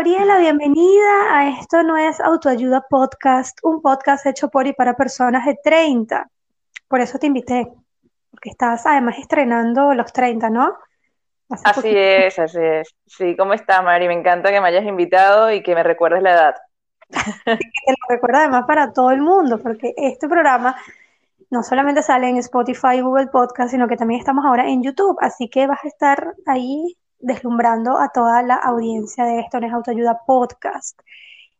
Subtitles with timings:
[0.00, 5.44] Gabriela, bienvenida a Esto no es autoayuda podcast, un podcast hecho por y para personas
[5.44, 6.26] de 30.
[6.88, 7.70] Por eso te invité,
[8.30, 10.74] porque estás además estrenando los 30, ¿no?
[11.50, 12.94] así es, así es.
[13.04, 14.08] Sí, ¿cómo está, Mari?
[14.08, 16.54] Me encanta que me hayas invitado y que me recuerdes la edad.
[17.44, 20.76] te lo recuerdo además para todo el mundo, porque este programa
[21.50, 25.50] no solamente sale en Spotify Google Podcast, sino que también estamos ahora en YouTube, así
[25.50, 30.98] que vas a estar ahí deslumbrando a toda la audiencia de esto es Autoayuda Podcast.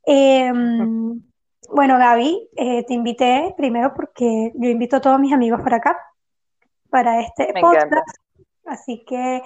[0.05, 1.23] Em,
[1.71, 5.99] bueno, Gaby, eh, te invité primero porque yo invito a todos mis amigos para acá,
[6.89, 8.17] para este podcast.
[8.65, 9.43] Así que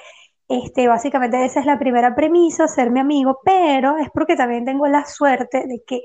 [0.48, 4.86] este, básicamente esa es la primera premisa, ser mi amigo, pero es porque también tengo
[4.86, 6.02] la suerte de que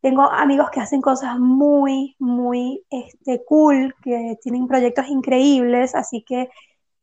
[0.00, 6.50] tengo amigos que hacen cosas muy, muy este, cool, que tienen proyectos increíbles, así que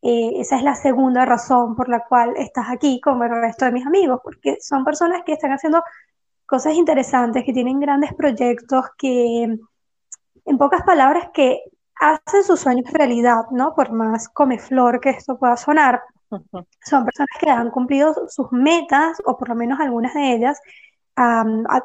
[0.01, 3.71] eh, esa es la segunda razón por la cual estás aquí como el resto de
[3.71, 5.83] mis amigos, porque son personas que están haciendo
[6.45, 9.43] cosas interesantes, que tienen grandes proyectos, que
[10.45, 11.61] en pocas palabras que
[11.99, 13.75] hacen sus sueños realidad, ¿no?
[13.75, 19.37] Por más comeflor que esto pueda sonar, son personas que han cumplido sus metas, o
[19.37, 20.59] por lo menos algunas de ellas,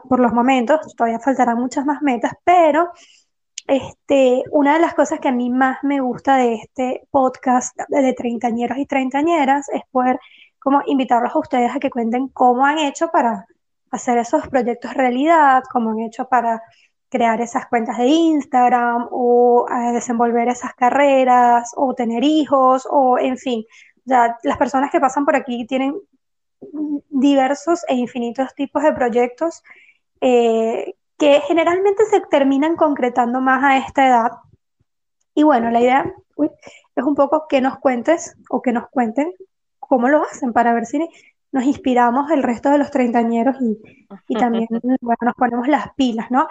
[0.08, 2.92] por los momentos, todavía faltarán muchas más metas, pero
[3.66, 8.12] este, una de las cosas que a mí más me gusta de este podcast de
[8.12, 10.18] treintañeros y treintañeras es poder
[10.58, 13.46] como invitarlos a ustedes a que cuenten cómo han hecho para
[13.90, 16.62] hacer esos proyectos realidad, cómo han hecho para
[17.08, 23.38] crear esas cuentas de Instagram o eh, desenvolver esas carreras o tener hijos o en
[23.38, 23.64] fin,
[24.04, 25.94] ya las personas que pasan por aquí tienen
[27.08, 29.62] diversos e infinitos tipos de proyectos
[30.20, 34.30] eh, que generalmente se terminan concretando más a esta edad.
[35.34, 36.14] Y bueno, la idea
[36.96, 39.32] es un poco que nos cuentes o que nos cuenten
[39.78, 41.06] cómo lo hacen para ver si
[41.52, 44.66] nos inspiramos el resto de los treintañeros y, y también
[45.00, 46.48] nos ponemos las pilas, ¿no?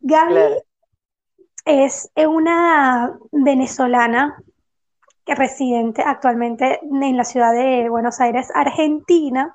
[0.00, 0.62] Gaby
[1.64, 4.42] es una venezolana
[5.26, 9.52] residente actualmente en la ciudad de Buenos Aires, Argentina,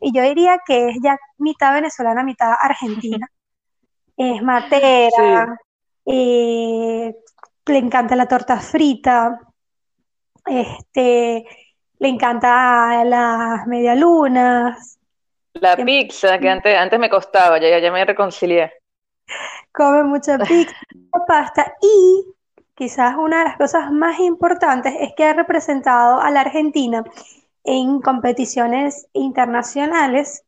[0.00, 3.30] y yo diría que es ya mitad venezolana, mitad argentina.
[4.16, 5.58] Es matera,
[6.06, 7.14] eh,
[7.66, 9.38] le encanta la torta frita,
[10.46, 11.44] este,
[11.98, 14.98] le encanta las medialunas.
[15.54, 18.72] La pizza, que antes, antes me costaba, ya, ya me reconcilié.
[19.72, 20.74] Come mucha pizza,
[21.26, 22.24] pasta y
[22.74, 27.04] quizás una de las cosas más importantes es que ha representado a la Argentina
[27.64, 30.44] en competiciones internacionales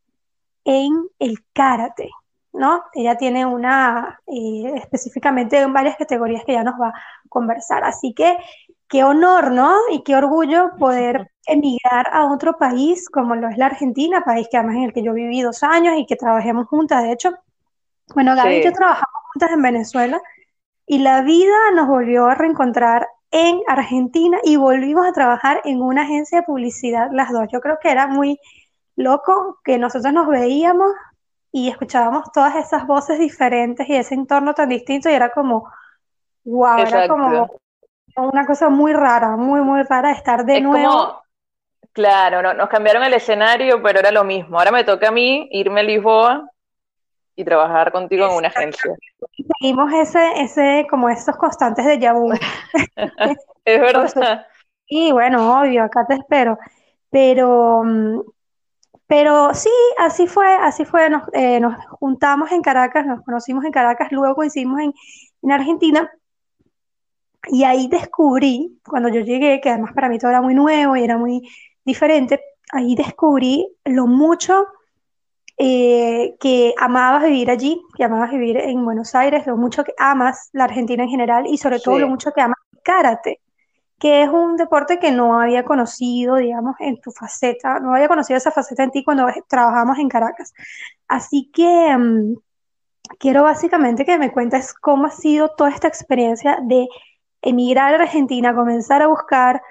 [0.65, 2.11] en el karate,
[2.53, 2.85] ¿no?
[2.93, 6.95] Ella tiene una, eh, específicamente en varias categorías que ya nos va a
[7.29, 7.85] conversar.
[7.85, 8.37] Así que
[8.89, 9.75] qué honor, ¿no?
[9.93, 14.57] Y qué orgullo poder emigrar a otro país como lo es la Argentina, país que
[14.57, 17.03] además en el que yo viví dos años y que trabajemos juntas.
[17.03, 17.35] De hecho,
[18.15, 20.21] bueno, Gaby y yo trabajamos juntas en Venezuela
[20.87, 26.03] y la vida nos volvió a reencontrar en Argentina y volvimos a trabajar en una
[26.03, 27.47] agencia de publicidad las dos.
[27.53, 28.41] Yo creo que era muy
[28.97, 30.91] loco que nosotros nos veíamos
[31.53, 35.71] y escuchábamos todas esas voces diferentes y ese entorno tan distinto y era como,
[36.45, 37.49] wow, era como
[38.17, 41.23] una cosa muy rara, muy, muy rara estar de nuevo.
[41.93, 44.59] claro, no, nos cambiaron el escenario, pero era lo mismo.
[44.59, 46.51] Ahora me toca a mí irme a Lisboa
[47.37, 48.95] y trabajar contigo en una agencia.
[49.61, 52.33] Seguimos ese, ese, como esos constantes de Yahoo.
[53.65, 54.47] es verdad.
[54.89, 56.59] Y bueno, obvio, acá te espero.
[57.11, 58.21] Pero, mm,
[59.09, 61.09] pero sí, así fue, así fue.
[61.11, 64.95] Nos, eh, nos juntamos en Caracas, nos conocimos en Caracas, luego coincidimos en,
[65.43, 66.11] en Argentina.
[67.49, 71.03] Y ahí descubrí, cuando yo llegué, que además para mí todo era muy nuevo y
[71.03, 71.49] era muy
[71.85, 74.67] diferente, ahí descubrí lo mucho
[75.57, 80.51] eh, que amabas vivir allí, que amabas vivir en Buenos Aires, lo mucho que amas
[80.53, 83.41] la Argentina en general y sobre todo lo mucho que amas el karate,
[83.99, 88.37] que es un deporte que no había conocido, digamos, en tu faceta, no había conocido
[88.37, 90.55] esa faceta en ti cuando trabajamos en Caracas.
[91.09, 92.35] Así que mm,
[93.19, 96.89] quiero básicamente que me cuentes cómo ha sido toda esta experiencia de
[97.43, 99.63] emigrar a Argentina, comenzar a buscar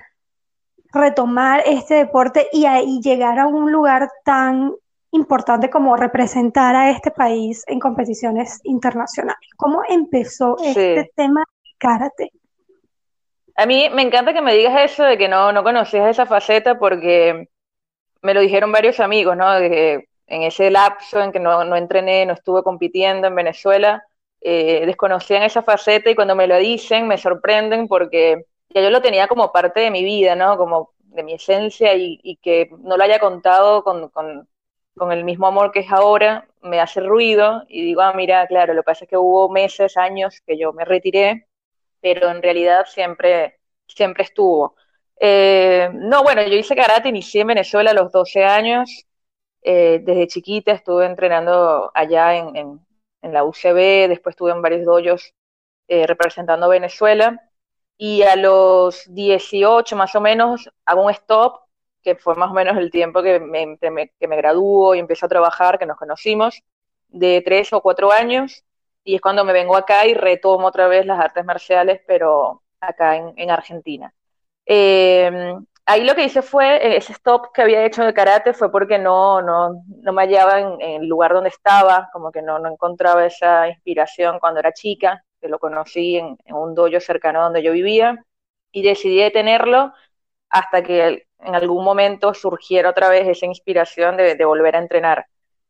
[0.92, 4.74] retomar este deporte y, y llegar a un lugar tan
[5.12, 9.50] importante como representar a este país en competiciones internacionales.
[9.56, 12.32] ¿Cómo empezó este tema de karate?
[13.58, 16.78] A mí me encanta que me digas eso de que no, no conocías esa faceta
[16.80, 17.50] porque
[18.22, 19.52] me lo dijeron varios amigos, ¿no?
[19.60, 24.04] De en ese lapso en que no, no entrené, no estuve compitiendo en Venezuela,
[24.42, 29.02] eh, desconocían esa faceta y cuando me lo dicen me sorprenden porque ya yo lo
[29.02, 30.58] tenía como parte de mi vida, ¿no?
[30.58, 35.72] Como de mi esencia y, que no lo haya contado con, con el mismo amor
[35.72, 39.10] que es ahora, me hace ruido y digo, ah, mira, claro, lo que pasa es
[39.10, 41.48] que hubo meses, años que yo me retiré,
[42.02, 44.76] pero en realidad siempre, siempre estuvo.
[45.20, 49.06] Eh, no, bueno, yo hice karate, inicié en Venezuela a los 12 años,
[49.64, 52.56] eh, desde chiquita estuve entrenando allá en,
[53.22, 55.34] en, la UCB, después estuve en varios doyos
[55.88, 57.42] eh, representando Venezuela,
[57.98, 61.62] y a los 18 más o menos hago un stop
[62.04, 65.30] que fue más o menos el tiempo que me, que me graduó y empecé a
[65.30, 66.62] trabajar, que nos conocimos,
[67.10, 68.64] de tres o cuatro años,
[69.08, 73.16] y es cuando me vengo acá y retomo otra vez las artes marciales, pero acá
[73.16, 74.14] en, en Argentina.
[74.66, 75.56] Eh,
[75.86, 79.00] ahí lo que hice fue, eh, ese stop que había hecho de karate fue porque
[79.00, 83.26] no, no, no me hallaba en, el lugar donde estaba, como que no, no encontraba
[83.26, 87.72] esa inspiración cuando era chica, que lo conocí en, en un dojo cercano donde yo
[87.72, 88.26] vivía,
[88.74, 89.94] y decidí detenerlo
[90.50, 95.28] hasta que en algún momento surgiera otra vez esa inspiración de, volver a entrenar.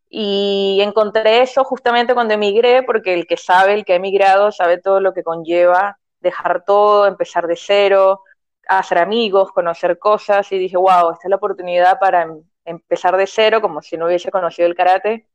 [0.10, 4.80] Y encontré eso justamente cuando emigré, porque el que sabe, el que ha emigrado, sabe
[4.80, 8.24] todo lo que conlleva dejar todo, empezar de cero,
[8.68, 13.28] hacer amigos, conocer cosas, y dije, wow, esta es la oportunidad para em, empezar de
[13.28, 15.28] cero, como si no hubiese conocido el karate.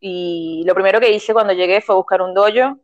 [0.00, 2.78] Y lo primero que hice cuando llegué fue buscar un dojo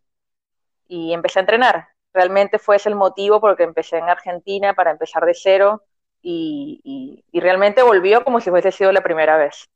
[0.89, 1.89] y empecé a entrenar.
[2.13, 5.83] Realmente fue ese el motivo porque empecé en Argentina para empezar de cero
[6.23, 9.69] y, realmente volvió como si fuese sido la primera vez.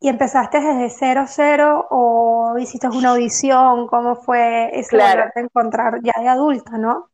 [0.00, 3.86] ¿Y empezaste desde cero cero o hiciste una audición?
[3.86, 5.30] ¿Cómo fue ese claro.
[5.34, 7.10] encontrar ya de adulta, no?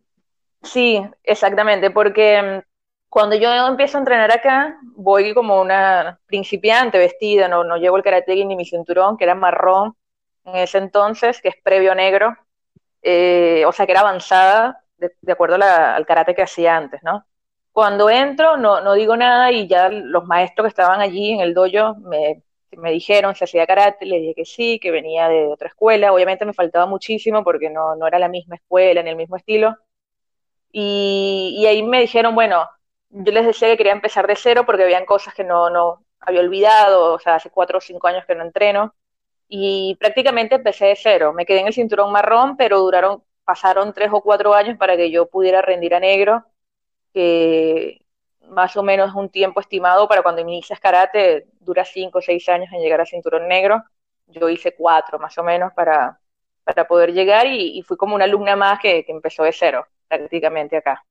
[0.62, 2.68] Sí, exactamente, porque mm,
[3.08, 8.02] cuando yo empiezo a entrenar acá, voy como una principiante vestida, no, no llevo el
[8.02, 9.96] karate ni mi cinturón, que era marrón
[10.44, 12.36] en ese entonces, que es previo negro,
[13.02, 17.26] eh, o sea que era avanzada de, acuerdo al karate que hacía antes, ¿no?
[17.72, 21.54] Cuando entro, no, no digo nada y ya los maestros que estaban allí en el
[21.54, 22.42] dojo me,
[22.78, 26.12] me dijeron si hacía karate, le dije que sí, que venía de otra escuela.
[26.12, 29.76] Obviamente me faltaba muchísimo porque no, no era la misma escuela ni el mismo estilo.
[30.72, 32.66] Y, y, ahí me dijeron, bueno,
[33.10, 36.40] yo les decía que quería empezar de cero porque habían cosas que no, no había
[36.40, 38.94] olvidado, o sea, hace cuatro o cinco años que no entreno.
[39.48, 41.32] Y prácticamente empecé de cero.
[41.34, 45.10] Me quedé en el cinturón marrón, pero duraron, pasaron tres o cuatro años para que
[45.10, 46.44] yo pudiera rendir a negro
[47.12, 48.01] que
[48.52, 52.68] más o menos un tiempo estimado para cuando inicias karate, dura 5 o 6 años
[52.72, 53.82] en llegar a cinturón negro.
[54.26, 56.18] Yo hice 4 más o menos para,
[56.64, 60.76] para poder llegar y, fui como una alumna más que, que empezó de cero prácticamente
[60.76, 61.04] acá.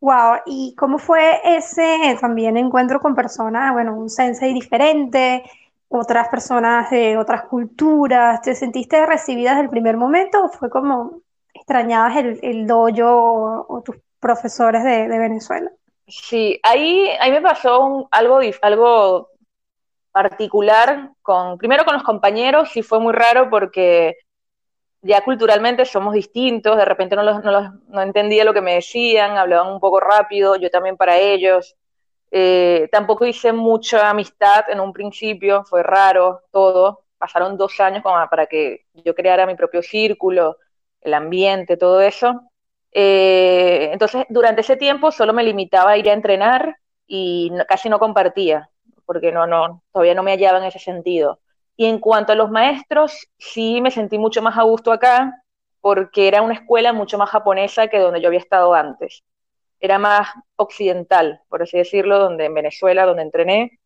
[0.00, 5.42] Wow, ¿y cómo fue ese también encuentro con personas, bueno, un sensei diferente,
[5.88, 8.42] otras personas de otras culturas?
[8.42, 11.22] ¿Te sentiste recibida desde el primer momento o fue como
[11.54, 15.70] extrañabas el, el dojo o, tus profesores de, Venezuela.
[16.06, 19.28] Sí, ahí, ahí me pasó algo, algo
[20.12, 24.16] particular, con, primero con los compañeros, y fue muy raro porque
[25.02, 29.80] ya culturalmente somos distintos, de repente no, no, entendía lo que me decían, hablaban un
[29.80, 31.76] poco rápido, yo también para ellos.
[32.30, 37.04] Eh, tampoco hice mucha amistad en un principio, fue raro todo.
[37.18, 40.58] Pasaron dos años para que yo creara mi propio círculo,
[41.00, 42.42] el ambiente, todo eso.
[42.98, 47.98] Eh, entonces, durante ese tiempo solo me limitaba a ir a entrenar y casi no
[47.98, 48.70] compartía,
[49.04, 51.40] porque no, no, todavía no me hallaba en ese sentido.
[51.76, 55.42] Y en cuanto a los maestros, sí me sentí mucho más a gusto acá,
[55.82, 59.22] porque era una escuela mucho más japonesa que donde yo había estado antes.
[59.78, 63.78] Era más occidental, por así decirlo, donde en Venezuela, donde entrené.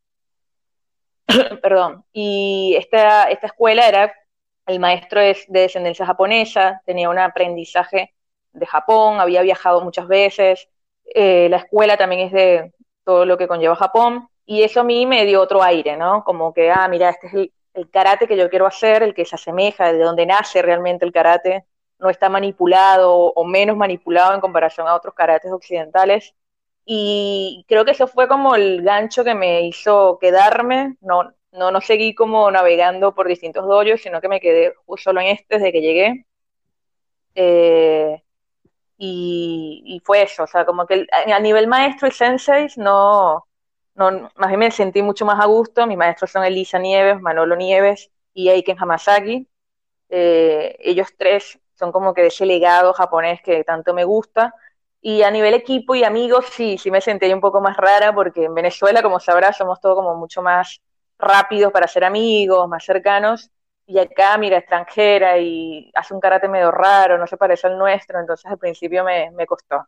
[1.62, 2.04] Perdón.
[2.12, 4.14] Y esta, esta escuela era,
[4.66, 8.14] el maestro es de descendencia japonesa, tenía un aprendizaje
[8.52, 10.68] de Japón, había viajado muchas veces,
[11.14, 12.72] eh, la escuela también es de
[13.04, 16.24] todo lo que conlleva Japón, y eso a mí me dio otro aire, ¿no?
[16.24, 17.34] Como que, ah, mira, este es
[17.74, 21.12] el, karate que yo quiero hacer, el que se asemeja, de donde nace realmente el
[21.12, 21.64] karate,
[21.98, 26.34] no está manipulado o menos manipulado en comparación a otros karates occidentales.
[26.84, 31.80] Y creo que eso fue como el gancho que me hizo quedarme, no, no, no
[31.80, 35.80] seguí como navegando por distintos dojos, sino que me quedé solo en este desde que
[35.80, 36.26] llegué.
[37.34, 38.22] Eh,
[39.02, 43.46] y, fue eso, o sea, como que a nivel maestro y sensei no,
[43.94, 47.56] no, más bien me sentí mucho más a gusto, mis maestros son Elisa Nieves, Manolo
[47.56, 49.48] Nieves y Eiken Hamasaki,
[50.10, 54.54] eh, ellos tres son como que de ese legado japonés que tanto me gusta,
[55.00, 58.44] y a nivel equipo y amigos sí, sí me sentí un poco más rara porque
[58.44, 60.82] en Venezuela, como sabrás, somos todos como mucho más
[61.18, 63.50] rápidos para ser amigos, más cercanos,
[63.90, 68.20] y acá, mira, extranjera y hace un karate medio raro, no se parece al nuestro,
[68.20, 69.86] entonces al principio me, me costó.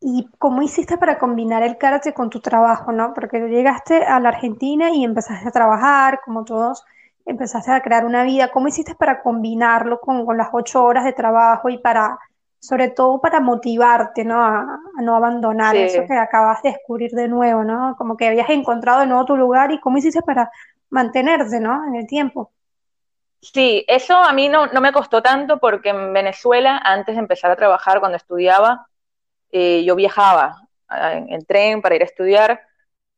[0.00, 3.14] ¿Y cómo hiciste para combinar el karate con tu trabajo, no?
[3.14, 6.84] Porque llegaste a la Argentina y empezaste a trabajar, como todos,
[7.24, 8.50] empezaste a crear una vida.
[8.50, 12.18] ¿Cómo hiciste para combinarlo con, con las ocho horas de trabajo y para,
[12.60, 14.42] sobre todo para motivarte, ¿no?
[14.44, 14.60] A,
[14.98, 15.78] a no abandonar Sí.
[15.78, 17.94] eso que acabas de descubrir de nuevo, ¿no?
[17.96, 20.50] Como que habías encontrado de nuevo tu lugar y cómo hiciste para
[20.90, 21.86] mantenerte, ¿no?
[21.86, 22.50] En el tiempo.
[23.42, 27.50] Sí, eso a mí no, no me costó tanto porque en Venezuela, antes de empezar
[27.50, 28.86] a trabajar, cuando estudiaba,
[29.52, 32.60] eh, yo viajaba ah, en, en tren para ir a estudiar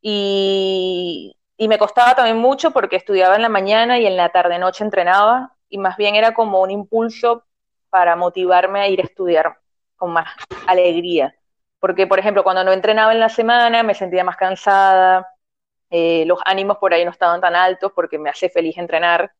[0.02, 4.84] y, y me costaba también mucho porque estudiaba en la mañana y en la tarde-noche
[4.84, 7.44] entrenaba y más bien era como un impulso
[7.90, 9.58] para motivarme a ir a estudiar
[9.96, 10.28] con más
[10.66, 11.34] alegría.
[11.80, 15.26] Porque, por ejemplo, cuando no entrenaba en la semana me sentía más cansada,
[15.90, 19.32] eh, los ánimos por ahí no estaban tan altos porque me hace feliz entrenar.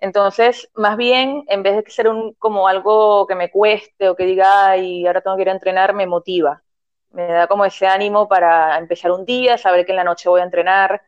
[0.00, 4.24] Entonces, más bien, en vez de ser un, como algo que me cueste o que
[4.24, 6.62] diga, ay, ahora tengo que ir a entrenar, me motiva.
[7.10, 10.40] Me da como ese ánimo para empezar un día, saber que en la noche voy
[10.40, 11.02] a entrenar.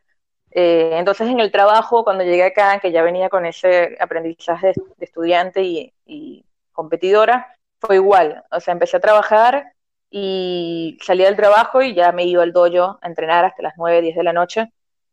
[0.50, 5.04] Eh, entonces, en el trabajo, cuando llegué acá, que ya venía con ese aprendizaje de,
[5.04, 8.44] estudiante y, y, competidora, fue igual.
[8.50, 9.74] O sea, empecé a trabajar
[10.10, 14.02] y salía del trabajo y ya me iba al dojo a entrenar hasta las 9,
[14.02, 14.72] 10 de la noche,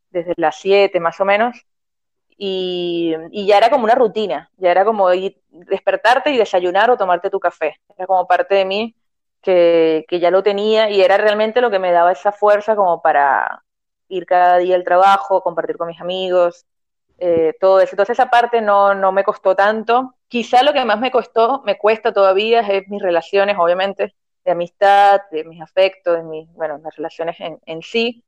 [0.10, 1.66] desde las 7 más o menos
[2.42, 3.16] y,
[3.46, 7.80] ya era como una rutina, ya era como despertarte y desayunar o tomarte tu café,
[7.98, 8.96] era como parte de mí
[9.42, 13.02] que, que, ya lo tenía y era realmente lo que me daba esa fuerza como
[13.02, 13.64] para
[14.08, 16.66] ir cada día al trabajo, compartir con mis amigos,
[17.18, 17.92] eh, todo eso.
[17.94, 20.16] Entonces esa parte no, no me costó tanto.
[20.30, 24.16] Quizá lo que más me costó, me cuesta todavía, es mis relaciones, obviamente,
[24.46, 28.24] de amistad, de mis afectos, de mis, bueno, las relaciones en, en sí,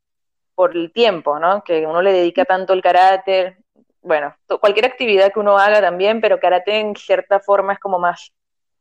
[0.56, 1.64] por el tiempo, ¿no?
[1.64, 3.58] Que uno le dedica tanto el carácter,
[4.02, 8.32] bueno, cualquier actividad que uno haga también, pero karate en cierta forma es como más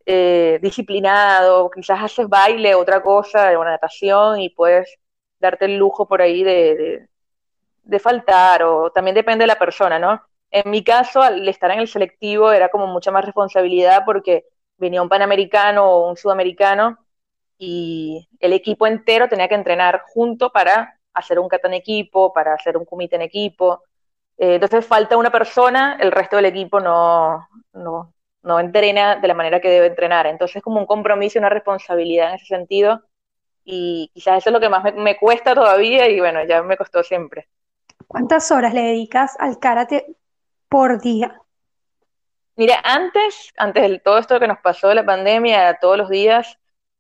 [0.07, 4.99] eh, disciplinado, quizás haces baile, otra cosa, una natación y puedes
[5.39, 7.09] darte el lujo por ahí de,
[7.83, 10.23] de, faltar, o también depende de la persona, ¿no?
[10.51, 14.47] En mi caso, al estar en el selectivo era como mucha más responsabilidad porque
[14.79, 16.99] venía un panamericano o un sudamericano
[17.59, 22.55] y el equipo entero tenía que entrenar junto para hacer un kata en equipo, para
[22.55, 23.85] hacer un kumite en equipo,
[24.41, 29.35] eh, entonces falta una persona, el resto del equipo no, no, no, entrena de la
[29.35, 30.27] manera que debe entrenar.
[30.27, 33.03] Entonces es como un compromiso una responsabilidad en ese sentido.
[33.65, 36.79] Y quizás eso es lo que más me, me, cuesta todavía y bueno, ya me
[36.79, 37.51] costó siempre.
[38.09, 40.07] ¿Cuántas horas le dedicas al karate
[40.71, 41.39] por día?
[42.57, 46.59] Mira, antes, antes de todo esto que nos pasó de la pandemia, todos los días,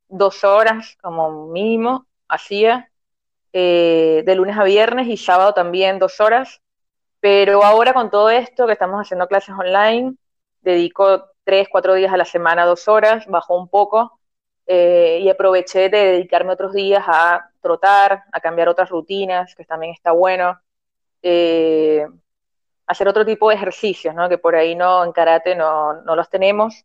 [0.09, 2.91] dos horas como mínimo hacía,
[3.55, 6.61] eh, de lunes a viernes y sábado también dos horas
[7.21, 10.17] pero ahora con todo esto que estamos haciendo clases online,
[10.62, 14.21] dedico tres, cuatro días a la semana, dos horas, bajó un poco
[14.67, 19.93] eh, y aproveché de dedicarme otros días a trotar, a cambiar otras rutinas, que también
[19.93, 20.59] está bueno,
[21.23, 22.07] eh,
[22.87, 24.29] hacer otro tipo de ejercicios, ¿no?
[24.29, 26.85] que por ahí no en karate no, no los tenemos,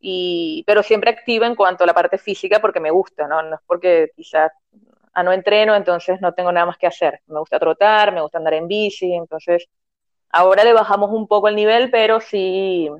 [0.00, 3.56] y, pero siempre activa en cuanto a la parte física porque me gusta, no, no
[3.56, 4.52] es porque quizás
[5.16, 7.22] a no entreno, entonces no tengo nada más que hacer.
[7.26, 9.66] Me gusta trotar, me gusta andar en bici, entonces
[10.28, 12.90] ahora le bajamos un poco el nivel, pero sí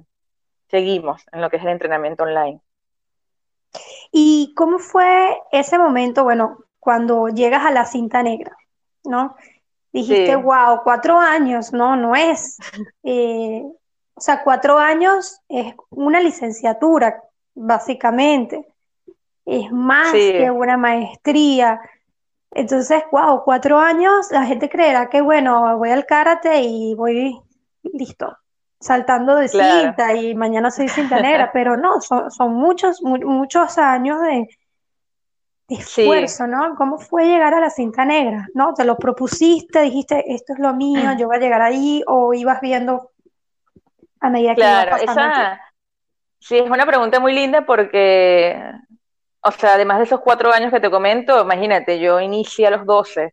[0.70, 2.58] seguimos en lo que es el entrenamiento online.
[4.10, 8.56] ¿Y cómo fue ese momento, bueno, cuando llegas a la cinta negra,
[9.04, 9.36] ¿no?
[9.92, 10.40] Dijiste, sí.
[10.40, 12.56] wow, cuatro años, no, no es.
[13.02, 13.62] Eh,
[14.14, 17.22] o sea, cuatro años es una licenciatura,
[17.54, 18.66] básicamente.
[19.44, 20.32] Es más sí.
[20.32, 21.78] que una maestría.
[22.56, 27.38] Entonces, wow, cuatro años, la gente creerá que, bueno, voy al karate y voy
[27.82, 28.34] listo,
[28.80, 29.80] saltando de claro.
[29.82, 34.48] cinta y mañana soy cinta negra, pero no, son, son muchos, mu muchos años de,
[35.68, 36.50] de esfuerzo, sí.
[36.50, 36.74] ¿no?
[36.76, 38.48] ¿Cómo fue llegar a la cinta negra?
[38.54, 38.72] ¿No?
[38.72, 39.82] ¿Te lo propusiste?
[39.82, 43.10] Dijiste, esto es lo mío, yo voy a llegar ahí, o ibas viendo
[44.18, 45.60] a medida que claro, iba pasando esa,
[46.38, 48.56] Sí, es una pregunta muy linda porque
[49.46, 52.84] o sea, además de esos cuatro años que te comento, imagínate, yo inicié a los
[52.84, 53.32] 12.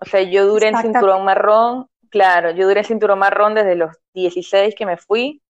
[0.00, 3.94] O sea, yo duré en cinturón marrón, claro, yo duré en cinturón marrón desde los
[4.14, 5.42] 16 que me fui.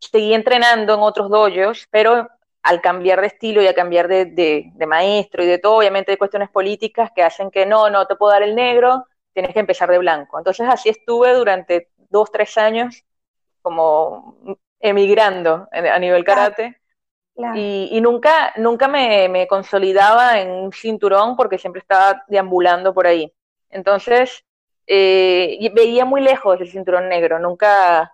[0.00, 2.28] Seguí entrenando en otros dojos, pero
[2.62, 6.10] al cambiar de estilo y a cambiar de, de, de, maestro y de todo, obviamente
[6.10, 9.60] hay cuestiones políticas que hacen que no, no te puedo dar el negro, tienes que
[9.60, 10.36] empezar de blanco.
[10.36, 13.02] Entonces así estuve durante dos, tres años
[13.62, 14.36] como
[14.78, 16.77] emigrando a nivel karate.
[17.54, 23.32] Y, nunca, nunca me, me, consolidaba en un cinturón porque siempre estaba deambulando por ahí.
[23.70, 24.44] Entonces,
[24.86, 28.12] eh, veía muy lejos el cinturón negro, nunca,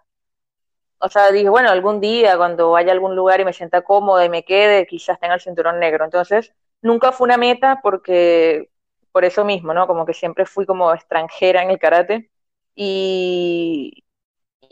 [0.99, 4.25] o sea, dije, bueno, algún día cuando vaya a algún lugar y me sienta cómoda
[4.25, 6.05] y me quede, quizás tenga el cinturón negro.
[6.05, 6.53] Entonces,
[6.83, 8.71] nunca fue una meta porque
[9.13, 9.87] por eso mismo, ¿no?
[9.87, 12.31] Como que siempre fui como extranjera en el karate.
[12.75, 14.05] Y,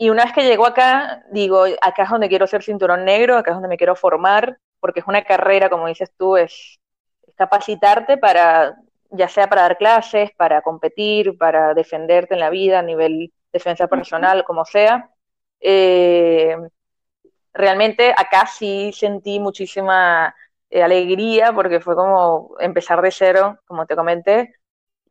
[0.03, 3.51] y una vez que llego acá, digo, acá es donde quiero ser cinturón negro, acá
[3.51, 6.77] es donde me quiero formar, porque es una carrera, como dices tú, es,
[7.37, 8.75] capacitarte para,
[9.11, 13.87] ya sea para dar clases, para competir, para defenderte en la vida a nivel defensa
[13.87, 15.09] personal, como sea.
[15.61, 16.57] Eh,
[17.53, 20.35] realmente acá sí sentí muchísima
[20.69, 24.53] eh, alegría porque fue como empezar de cero, como te comenté,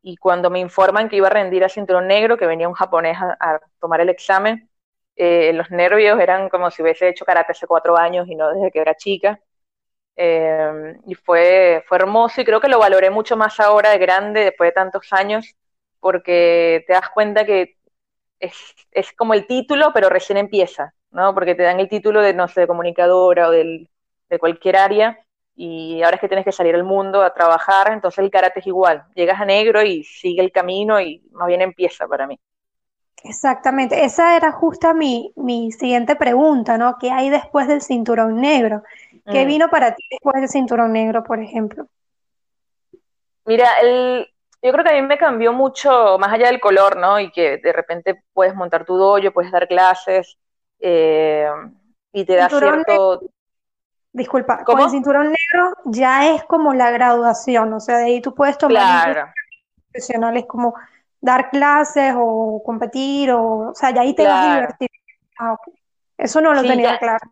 [0.03, 3.17] y cuando me informan que iba a rendir a cinturón negro, que venía un japonés
[3.19, 4.69] a, tomar el examen,
[5.15, 8.71] eh, los nervios eran como si hubiese hecho karate hace cuatro años y no desde
[8.71, 9.39] que era chica.
[10.15, 14.41] Eh, y fue, fue hermoso y creo que lo valoré mucho más ahora de grande,
[14.45, 15.55] después de tantos años,
[15.99, 17.77] porque te das cuenta que
[18.39, 18.55] es,
[18.91, 21.33] es como el título, pero recién empieza, ¿no?
[21.33, 23.89] Porque te dan el título de, no sé, de comunicadora o del,
[24.29, 25.19] de cualquier área,
[25.55, 28.67] y ahora es que tienes que salir al mundo a trabajar, entonces el karate es
[28.67, 32.39] igual, llegas a negro y sigue el camino y más bien empieza para mí.
[33.23, 36.97] Exactamente, esa era justa mi, mi siguiente pregunta, ¿no?
[36.99, 38.83] ¿Qué hay después del cinturón negro?
[39.31, 39.47] ¿Qué mm.
[39.47, 41.87] vino para ti después del cinturón negro, por ejemplo?
[43.45, 44.27] Mira, el,
[44.61, 47.19] yo creo que a mí me cambió mucho, más allá del color, ¿no?
[47.19, 50.37] Y que de repente puedes montar tu dojo, puedes dar clases
[50.79, 51.47] eh,
[52.11, 53.21] y te da cierto
[54.13, 58.33] disculpa, con el cinturón negro ya es como la graduación, o sea, de ahí tú
[58.33, 59.31] puedes tomar claro.
[59.91, 60.75] profesionales como
[61.23, 64.89] dar clases o competir, o, o sea, ya ahí te vas a divertir.
[65.39, 65.55] Ah,
[66.17, 67.25] Eso no lo tenía claro.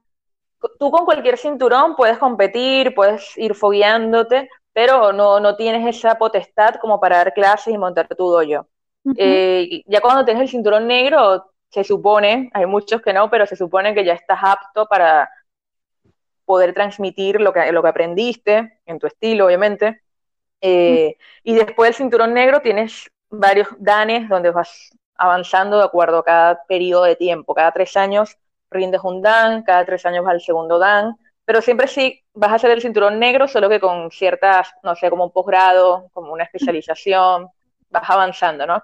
[0.80, 6.76] Tú con cualquier cinturón puedes competir, puedes ir fogueándote, pero no, no tienes esa potestad
[6.76, 8.66] como para dar clases y montar tu dojo.
[9.18, 13.58] Eh, ya cuando tienes el cinturón negro, se supone, hay muchos que no, pero se
[13.58, 15.30] supone que ya estás apto para
[16.46, 20.02] poder transmitir lo que, lo que aprendiste en tu estilo, obviamente.
[20.62, 26.24] Eh, y después del cinturón negro tienes varios danes donde vas avanzando de acuerdo a
[26.24, 27.54] cada periodo de tiempo.
[27.56, 28.38] Cada tres años
[28.70, 31.16] rindes un dan, cada tres años vas al segundo dan,
[31.46, 35.10] pero siempre sí vas a hacer el cinturón negro, solo que con ciertas, no sé,
[35.10, 37.50] como un posgrado, como una especialización,
[37.90, 38.84] vas avanzando, ¿no?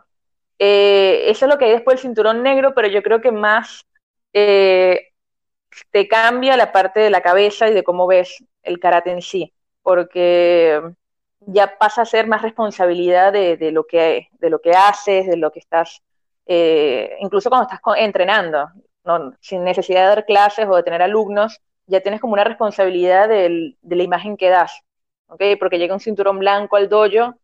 [0.59, 3.85] Eh, eso es lo que hay después del cinturón negro, pero yo creo que más
[4.33, 5.09] eh,
[5.91, 9.53] te cambia la parte de la cabeza y de cómo ves el karate en sí,
[9.81, 10.81] porque
[11.41, 15.51] ya pasa a ser más responsabilidad de, lo, que, de lo que haces, de lo
[15.51, 16.01] que estás,
[16.45, 18.69] eh, incluso cuando estás entrenando,
[19.39, 23.75] sin necesidad de dar clases o de tener alumnos, ya tienes como una responsabilidad de
[23.81, 24.81] la imagen que das,
[25.27, 25.55] ¿okay?
[25.55, 27.35] porque llega un cinturón blanco al dojo,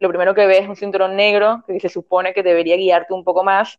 [0.00, 3.22] lo primero que ves es un cinturón negro, que se supone que debería guiarte un
[3.22, 3.78] poco más,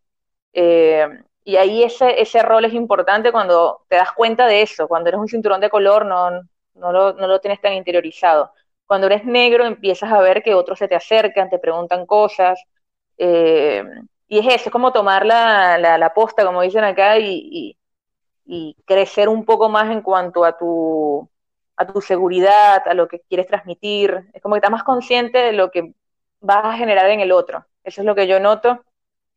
[0.53, 1.07] eh,
[1.43, 5.19] y ahí ese, ese rol es importante cuando te das cuenta de eso, cuando eres
[5.19, 6.31] un cinturón de color no,
[6.75, 8.51] no, lo, no lo tienes tan interiorizado.
[8.85, 12.61] Cuando eres negro empiezas a ver que otros se te acercan, te preguntan cosas,
[13.17, 13.83] eh,
[14.27, 17.77] y es eso, es como tomar la, la, posta, como dicen acá, y,
[18.85, 21.29] crecer un poco más en cuanto a tu,
[21.77, 24.29] a tu seguridad, a lo que quieres transmitir.
[24.33, 25.93] Es como que estás más consciente de lo que
[26.41, 27.65] vas a generar en el otro.
[27.83, 28.83] Eso es lo que yo noto.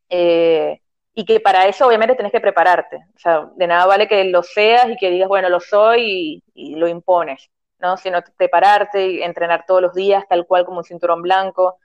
[0.08, 0.80] Eh,
[1.14, 2.96] y que para eso obviamente tenés que prepararte.
[3.16, 6.76] O sea, de nada vale que lo seas y que digas, bueno, lo soy y,
[6.76, 7.96] lo impones, ¿no?
[7.96, 11.78] Sino prepararte y entrenar todos los días, tal cual como un cinturón blanco,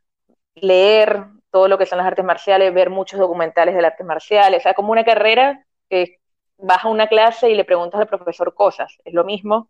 [0.56, 4.60] leer todo lo que son las artes marciales, ver muchos documentales de las artes marciales,
[4.60, 6.20] o sea, como una carrera que
[6.58, 9.70] vas a una clase y le preguntas al profesor cosas, es lo mismo.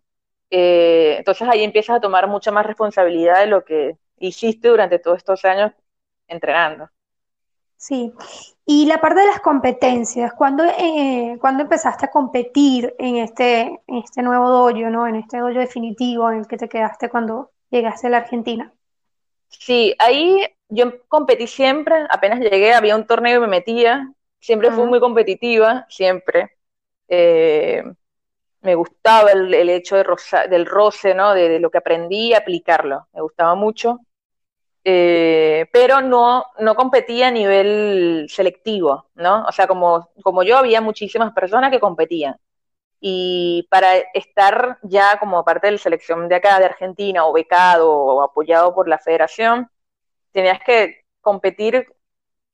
[0.50, 5.18] Eh, entonces ahí empiezas a tomar mucha más responsabilidad de lo que hiciste durante todos
[5.18, 5.72] estos años
[6.28, 6.90] entrenando.
[7.78, 8.14] Sí,
[8.74, 14.24] y la parte de las competencias, ¿cuándo, eh, empezaste a competir en este, en este
[14.24, 15.06] nuevo dojo, ¿no?
[15.08, 18.72] en este dojo definitivo en el que te quedaste cuando llegaste a la Argentina?
[19.50, 24.86] Sí, ahí yo competí siempre, apenas llegué, había un torneo y me metía, siempre fui
[24.86, 26.56] muy competitiva, siempre.
[27.10, 27.84] Eh,
[28.62, 30.06] me gustaba el, hecho de
[30.50, 31.34] del roce, ¿no?
[31.34, 34.00] De, de, lo que aprendí, aplicarlo, me gustaba mucho.
[34.84, 39.46] Eh, pero no, no competía a nivel selectivo, ¿no?
[39.46, 42.36] O sea, como, como yo, había muchísimas personas que competían.
[43.00, 47.92] Y para estar ya como parte de la selección de acá, de Argentina, o becado
[47.92, 49.70] o apoyado por la federación,
[50.32, 51.88] tenías que competir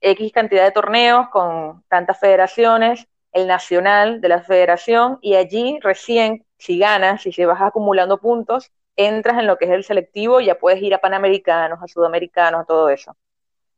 [0.02, 6.46] X cantidad de torneos con tantas federaciones, el nacional de la federación, y allí recién,
[6.58, 10.82] si ganas, si vas acumulando puntos, entras en lo que es el selectivo, ya puedes
[10.82, 13.16] ir a panamericanos, a sudamericanos, a todo eso.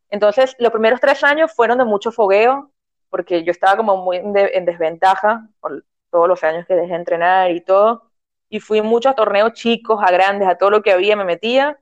[0.10, 2.72] Entonces, los primeros tres años fueron de mucho fogueo,
[3.10, 4.34] porque yo estaba como muy en,
[4.66, 8.12] desventaja por todos los años que dejé de entrenar y todo,
[8.50, 11.80] y fui mucho a torneos chicos, a grandes, a todo lo que había, me metía,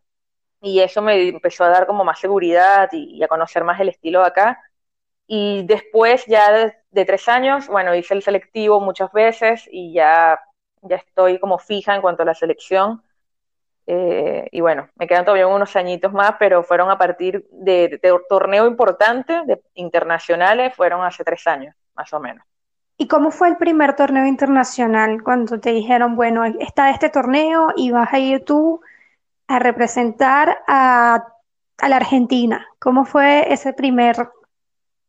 [0.62, 4.22] y eso me empezó a dar como más seguridad y, a conocer más el estilo
[4.22, 4.64] de acá.
[5.28, 10.40] Y después ya de, tres años, bueno, hice el selectivo muchas veces y ya,
[10.82, 13.04] ya estoy como fija en cuanto a la selección.
[13.90, 18.20] Eh, y bueno, me quedan todavía unos añitos más, pero fueron a partir de, de
[18.28, 22.46] torneo importante, de internacionales, fueron hace tres años, más o menos.
[22.98, 27.92] ¿Y cómo fue el primer torneo internacional cuando te dijeron, bueno, está este torneo y
[27.92, 28.82] vas a ir tú
[29.48, 31.24] a representar a,
[31.88, 32.68] la Argentina?
[32.80, 34.18] ¿Cómo fue ese primer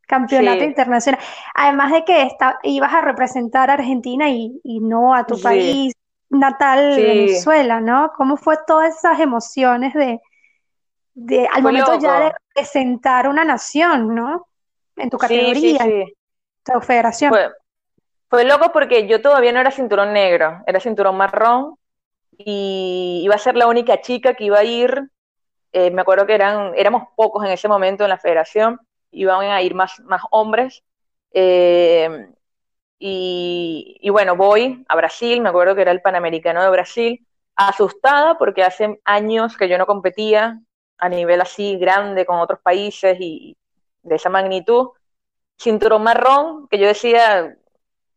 [0.07, 1.21] campeonato internacional?
[1.55, 2.29] Además de que
[2.63, 5.95] ibas a representar a Argentina y, no a tu país
[6.31, 8.13] natal, Venezuela, ¿no?
[8.17, 10.21] ¿Cómo fue todas esas emociones de,
[11.15, 14.47] de al momento ya de representar una nación, ¿no?
[14.97, 15.79] En tu categoría,
[16.65, 17.33] tu federación.
[18.29, 21.77] Fue loco porque yo todavía no era cinturón negro, era cinturón marrón
[22.37, 25.11] y iba a ser la única chica que iba a ir.
[25.73, 28.79] Eh, me acuerdo que eran, éramos pocos en ese momento en la federación,
[29.13, 30.83] iban a ir más, más hombres.
[31.33, 32.29] Eh,
[32.99, 38.39] y, y, bueno, voy a Brasil, me acuerdo que era el Panamericano de Brasil, asustada
[38.39, 40.61] porque hace años que yo no competía
[40.99, 43.57] a nivel así grande con otros países y
[44.03, 44.91] de esa magnitud.
[45.59, 47.57] Cinturón marrón, que yo decía,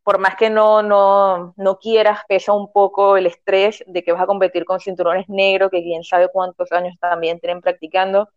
[0.04, 4.22] por más que no, no, no quieras, pesa un poco el estrés de que vas
[4.24, 8.30] a competir con cinturones negros, que quién sabe cuántos años también tienen practicando.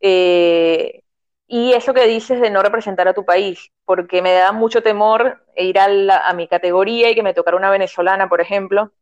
[0.00, 1.02] Eh,
[1.50, 5.42] y eso que dices de no representar a tu país, porque me da mucho temor
[5.56, 8.92] ir a, mi categoría y que me tocara una venezolana, por ejemplo,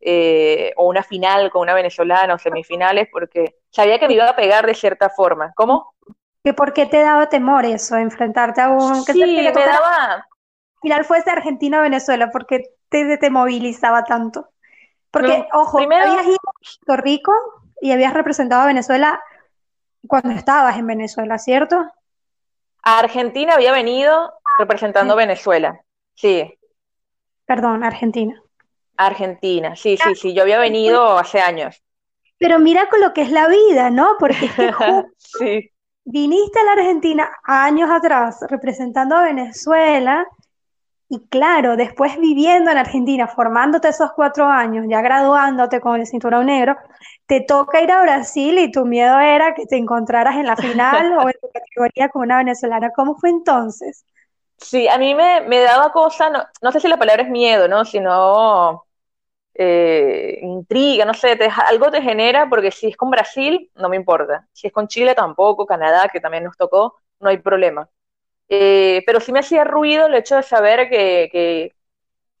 [0.00, 4.34] eh, o una final con una venezolana o semifinales, porque sabía que me iba a
[4.34, 5.52] pegar de cierta forma.
[5.54, 5.94] ¿Cómo?
[6.42, 9.04] ¿Que ¿Por qué te daba temor eso, enfrentarte a un...
[9.04, 10.26] sí, me daba
[10.80, 14.48] final fuese Argentina-Venezuela, porque te, te movilizaba tanto?
[15.12, 17.32] Porque, ojo, habías ido a Puerto Rico
[17.80, 19.22] y habías representado a Venezuela
[20.06, 21.76] cuando estabas en Venezuela, ¿cierto?
[22.82, 25.80] A Argentina había venido representando a Venezuela,
[26.14, 26.58] sí.
[27.46, 28.42] Perdón, Argentina.
[28.96, 31.82] Argentina, sí, sí, sí, yo había venido hace años.
[32.38, 34.16] Pero mira con lo que es la vida, ¿no?
[34.18, 34.48] Porque
[35.16, 35.70] sí.
[36.04, 40.26] viniste a la Argentina años atrás representando a Venezuela
[41.14, 46.46] y claro, después viviendo en Argentina, formándote esos cuatro años, ya graduándote con el cinturón
[46.46, 46.74] negro,
[47.26, 51.12] te toca ir a Brasil y tu miedo era que te encontraras en la final
[51.18, 52.92] o en tu categoría con una venezolana.
[52.96, 54.06] ¿Cómo fue entonces?
[54.56, 57.68] Sí, a mí me, me daba cosa, no, no, sé si la palabra es miedo,
[57.68, 57.84] ¿no?
[57.84, 58.86] Sino
[59.52, 64.48] eh, intriga, no sé, algo te genera, porque si es con Brasil, no me importa.
[64.54, 67.86] Si es con Chile, tampoco, Canadá, que también nos tocó, no hay problema.
[68.54, 71.74] Eh, pero sí me hacía ruido el hecho de saber que,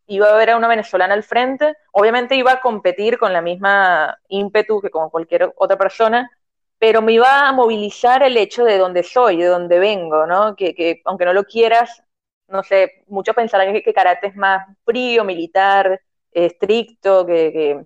[0.06, 1.74] iba a haber a una venezolana al frente.
[1.92, 6.30] Obviamente iba a competir con la misma ímpetu que con cualquier otra persona,
[6.78, 10.54] pero me iba a movilizar el hecho de dónde soy, de dónde vengo, ¿no?
[10.56, 12.02] Que, aunque no lo quieras,
[12.48, 16.00] no sé, muchos pensarán que, que karate es más frío, militar,
[16.32, 17.84] estricto, que, que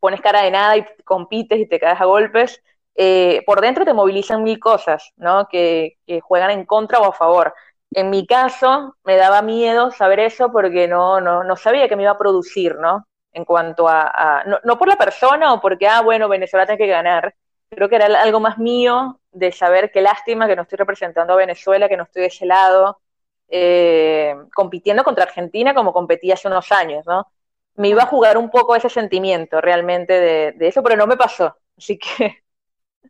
[0.00, 2.62] pones cara de nada y compites y te caes a golpes.
[2.94, 5.48] Eh, por dentro te movilizan mil cosas, ¿no?
[5.48, 7.54] Que, juegan en contra o a favor.
[7.90, 12.02] En mi caso, me daba miedo saber eso porque no, no, no sabía que me
[12.04, 13.06] iba a producir, ¿no?
[13.32, 17.34] En cuanto a, no, por la persona o porque, ah, bueno, Venezuela tiene que ganar.
[17.70, 21.36] Creo que era algo más mío de saber qué lástima que no estoy representando a
[21.36, 23.00] Venezuela, que no estoy de ese lado,
[23.48, 27.26] eh, compitiendo contra Argentina como competí hace unos años, ¿no?
[27.74, 31.16] Me iba a jugar un poco ese sentimiento realmente de, de eso, pero no me
[31.16, 31.56] pasó.
[31.76, 32.41] Así que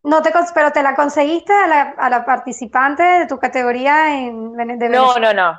[0.05, 4.53] no te, pero te la conseguiste a la, a la participante de tu categoría en
[4.55, 5.59] de No, no, no.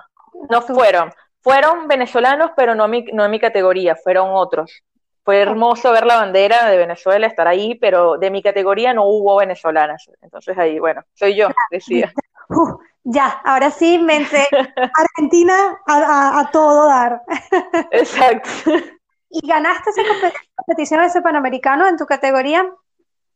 [0.50, 1.12] No fueron.
[1.42, 4.84] Fueron venezolanos, pero no, mi, no en mi categoría, fueron otros.
[5.24, 9.38] Fue hermoso ver la bandera de Venezuela, estar ahí, pero de mi categoría no hubo
[9.38, 10.10] venezolanas.
[10.22, 12.12] Entonces ahí, bueno, soy yo, decía.
[13.04, 14.48] ya, ahora sí, mente
[14.98, 17.22] Argentina a, a, todo dar.
[17.92, 18.50] Exacto.
[19.30, 20.02] ¿Y ganaste esa
[20.56, 22.70] competición, ese Panamericano en tu categoría?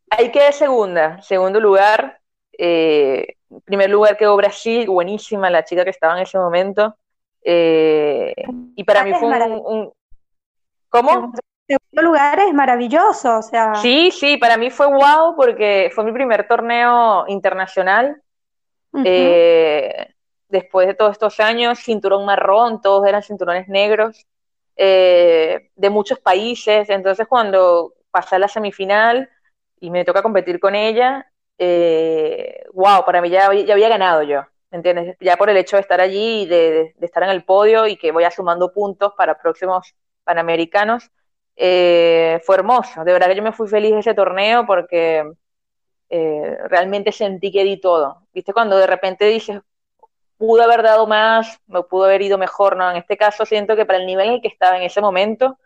[0.10, 2.20] Ahí quedé segunda, segundo lugar.
[2.58, 6.96] Eh, primer lugar quedó Brasil, buenísima la chica que estaba en ese momento.
[7.44, 8.34] Eh,
[8.76, 9.92] y para mí fue un,
[10.90, 11.34] ¿Cómo?
[11.68, 13.76] Segundo lugar es maravilloso, o sea.
[13.76, 18.22] Sí, sí, para mí fue wow porque fue mi primer torneo internacional.
[19.04, 20.14] Eh,
[20.48, 24.26] después de todos estos años, cinturón marrón, todos eran cinturones negros,
[24.76, 26.90] de muchos países.
[26.90, 29.30] Entonces, cuando pasé a la semifinal,
[29.80, 34.42] y me toca competir con ella, eh, wow, para mí ya, ya había ganado yo,
[34.72, 35.18] ¿me entiendes?
[35.20, 38.24] Ya por el hecho de estar allí de, estar en el podio y que voy
[38.32, 41.10] sumando puntos para próximos Panamericanos,
[41.56, 43.04] eh, fue hermoso.
[43.04, 45.24] De verdad que yo me fui feliz de ese torneo porque
[46.10, 48.28] eh, realmente sentí que di todo.
[48.34, 48.54] ¿Viste?
[48.54, 49.62] Cuando de repente dices,
[50.38, 52.90] pudo haber dado más, me pudo haber ido mejor, ¿no?
[52.92, 55.58] En este caso siento que para el nivel en el que estaba en ese momento,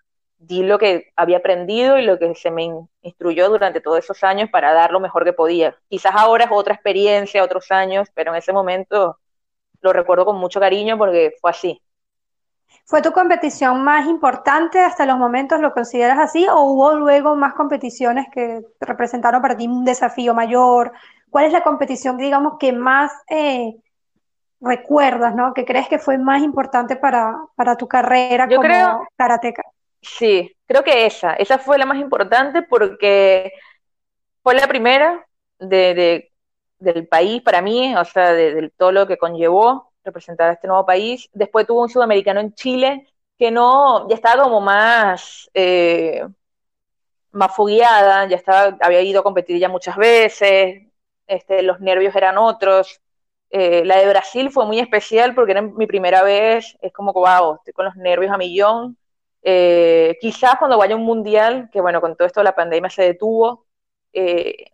[0.41, 2.67] di lo que había aprendido y lo que se me
[3.03, 5.77] instruyó durante todos esos años para dar lo mejor que podía.
[5.87, 9.19] Quizás ahora es otra experiencia, otros años, pero en ese momento
[9.81, 11.81] lo recuerdo con mucho cariño porque fue así.
[12.85, 15.59] ¿Fue tu competición más importante hasta los momentos?
[15.59, 16.47] ¿Lo consideras así?
[16.47, 20.91] ¿O hubo luego más competiciones que representaron para ti un desafío mayor?
[21.29, 23.75] ¿Cuál es la competición, digamos, que más eh,
[24.59, 25.53] recuerdas, ¿no?
[25.53, 29.63] Que crees que fue más importante para, para tu carrera como creo, karateca.
[30.01, 33.51] Sí, creo que esa, esa fue la más importante porque
[34.43, 35.25] fue la primera
[35.59, 36.31] de,
[36.79, 40.85] del país para mí, o sea, de, todo lo que conllevó representar a este nuevo
[40.85, 41.29] país.
[41.33, 46.25] Después tuvo un sudamericano en Chile que no, ya estaba como más, eh,
[47.31, 50.83] más fogueada, ya estaba, había ido a competir ya muchas veces,
[51.27, 53.01] este, los nervios eran otros,
[53.49, 57.55] eh, la de Brasil fue muy especial porque era mi primera vez, es como, wow,
[57.55, 58.97] estoy con los nervios a millón.
[59.43, 63.03] Eh, quizás cuando vaya a un mundial, que bueno, con todo esto la pandemia se
[63.03, 63.65] detuvo,
[64.13, 64.65] eh,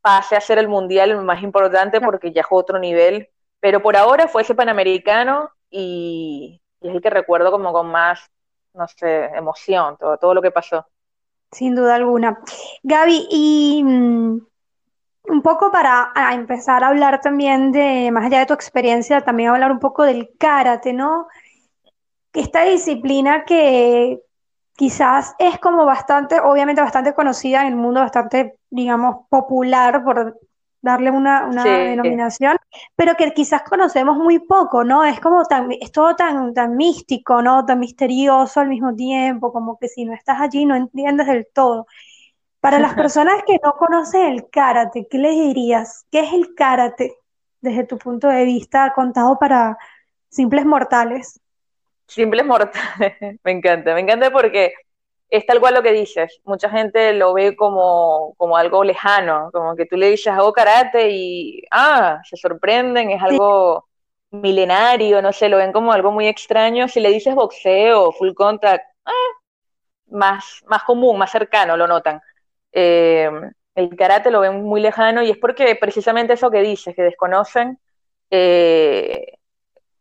[0.00, 3.28] pase a ser el mundial más importante porque ya fue otro nivel,
[3.60, 8.30] pero por ahora fue ese panamericano y, es el que recuerdo como con más,
[8.74, 10.86] no sé, emoción, todo, todo lo que pasó.
[11.50, 12.38] Sin duda alguna.
[12.82, 14.40] Gaby, y mm,
[15.28, 19.72] un poco para empezar a hablar también de, más allá de tu experiencia, también hablar
[19.72, 21.26] un poco del karate, ¿no?
[22.38, 24.20] Esta disciplina que
[24.76, 30.38] quizás es como bastante, obviamente bastante conocida en el mundo, bastante, digamos, popular, por
[30.80, 32.56] darle una, denominación,
[32.94, 35.04] pero que quizás conocemos muy poco, ¿no?
[35.04, 37.66] Es como tan, es todo tan, tan místico, ¿no?
[37.66, 41.88] Tan misterioso al mismo tiempo, como que si no estás allí no entiendes del todo.
[42.60, 46.06] Para las personas que no conocen el karate, ¿qué les dirías?
[46.12, 47.16] ¿Qué es el karate
[47.60, 49.76] desde tu punto de vista contado para
[50.28, 51.40] simples mortales?
[52.08, 54.72] Simples mortales, me encanta, me encanta porque
[55.30, 56.40] es tal cual lo que dices.
[56.44, 61.10] Mucha gente lo ve como, como algo lejano, como que tú le dices hago karate
[61.10, 63.88] y, ah, se sorprenden, es algo
[64.30, 66.88] milenario, no sé, lo ven como algo muy extraño.
[66.88, 69.12] Si le dices boxeo, full contact, ah,
[70.08, 72.20] más, más común, más cercano, lo notan.
[72.72, 73.30] Eh,
[73.74, 77.78] el karate lo ven muy lejano y es porque precisamente eso que dices, que desconocen
[78.30, 79.37] eh,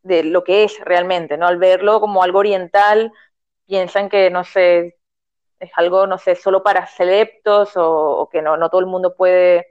[0.08, 1.48] de lo que es realmente, ¿no?
[1.48, 3.12] Al verlo como algo oriental,
[3.66, 4.98] piensan que, no sé,
[5.60, 9.68] es algo, no sé, solo para selectos o, que no, no, todo el mundo puede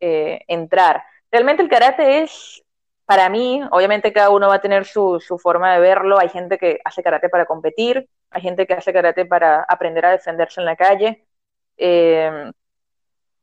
[0.00, 1.02] eh, entrar.
[1.30, 2.62] Realmente el karate es,
[3.06, 6.58] para mí, obviamente cada uno va a tener su, su, forma de verlo, hay gente
[6.58, 10.66] que hace karate para competir, hay gente que hace karate para aprender a defenderse en
[10.66, 11.26] la calle,
[11.76, 12.52] eh,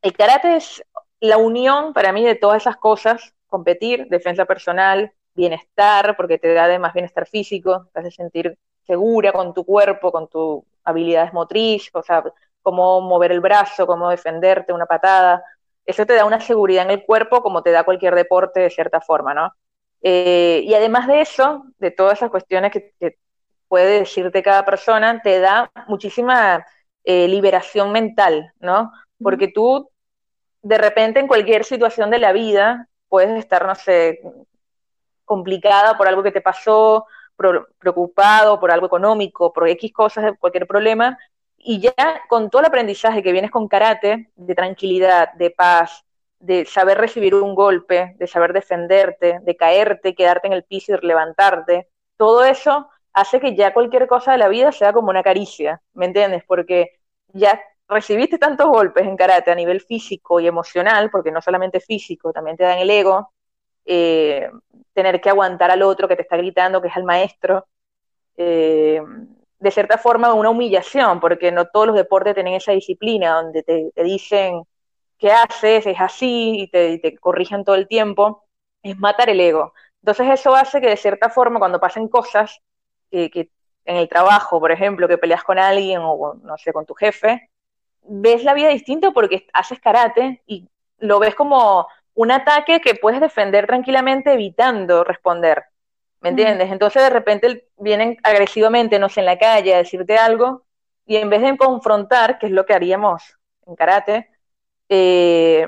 [0.01, 0.83] el karate es
[1.19, 6.65] la unión para mí de todas esas cosas, competir, defensa personal, bienestar, porque te da
[6.65, 12.03] además bienestar físico, te hace sentir segura con tu cuerpo, con tus habilidades motrices, o
[12.03, 12.23] sea,
[12.61, 15.43] cómo mover el brazo, cómo defenderte, una patada.
[15.85, 18.99] Eso te da una seguridad en el cuerpo como te da cualquier deporte de cierta
[19.01, 19.53] forma, ¿no?
[20.01, 23.17] Eh, y además de eso, de todas esas cuestiones que, que
[23.67, 26.65] puede decirte cada persona, te da muchísima
[27.03, 28.91] eh, liberación mental, ¿no?
[29.21, 29.89] Porque tú,
[30.61, 34.21] de repente, en cualquier situación de la vida, puedes estar, no sé,
[35.27, 37.05] complicada por algo que te pasó,
[37.77, 41.19] preocupado por algo económico, por X cosas, cualquier problema,
[41.57, 41.93] y ya
[42.27, 46.03] con todo el aprendizaje que vienes con karate, de tranquilidad, de paz,
[46.39, 51.05] de saber recibir un golpe, de saber defenderte, de caerte, quedarte en el piso y
[51.05, 55.81] levantarte, todo eso hace que ya cualquier cosa de la vida sea como una caricia,
[55.93, 56.43] ¿me entiendes?
[56.47, 56.99] Porque
[57.33, 62.31] ya recibiste tantos golpes en karate a nivel físico y emocional, porque no solamente físico,
[62.31, 63.33] también te dan el ego,
[63.87, 64.51] eh,
[64.93, 67.65] tener que aguantar al otro que te está gritando, que es el maestro,
[68.37, 69.01] eh,
[69.59, 73.91] de cierta forma una humillación, porque no todos los deportes tienen esa disciplina donde te,
[74.03, 74.63] dicen
[75.17, 78.43] qué haces, es así, y te, te corrigen todo el tiempo,
[78.83, 79.73] es matar el ego.
[80.01, 82.61] Entonces eso hace que de cierta forma cuando pasen cosas
[83.09, 83.49] que,
[83.85, 87.49] en el trabajo, por ejemplo, que peleas con alguien o, no sé, con tu jefe,
[88.03, 90.67] ves la vida distinta porque haces karate y
[90.99, 95.65] lo ves como un ataque que puedes defender tranquilamente evitando responder.
[96.19, 96.71] ¿Me entiendes?
[96.71, 100.63] Entonces de repente vienen agresivamente, no sé, en la calle a decirte algo
[101.05, 104.31] y en vez de confrontar, que es lo que haríamos en karate,
[104.89, 105.67] eh,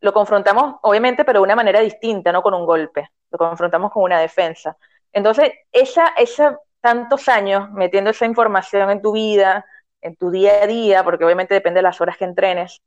[0.00, 4.04] lo confrontamos, obviamente, pero de una manera distinta, no con un golpe, lo confrontamos con
[4.04, 4.74] una defensa.
[5.12, 9.66] Entonces, esa, esa tantos años metiendo esa información en tu vida,
[10.00, 12.80] en tu día a día, porque obviamente depende de las horas que entrenes,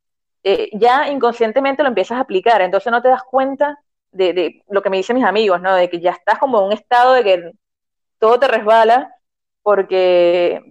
[0.43, 3.80] eh, ya inconscientemente lo empiezas a aplicar, entonces no te das cuenta
[4.12, 5.75] de, lo que me dicen mis amigos, ¿no?
[5.75, 7.51] De que ya estás como en un estado de que
[8.19, 9.13] todo te resbala,
[9.63, 10.62] porque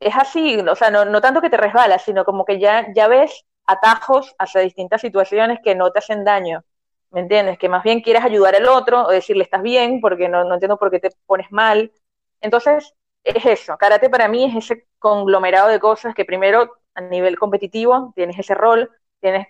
[0.00, 3.08] es así, o sea, no, no tanto que te resbala, sino como que ya, ya
[3.08, 6.64] ves atajos hacia distintas situaciones que no te hacen daño,
[7.10, 7.58] ¿me entiendes?
[7.58, 10.78] Que más bien quieres ayudar al otro o decirle estás bien porque no, no entiendo
[10.78, 11.92] por qué te pones mal.
[12.40, 17.38] Entonces, es eso, karate para mí es ese conglomerado de cosas que primero a nivel
[17.38, 19.48] competitivo tienes ese rol, tienes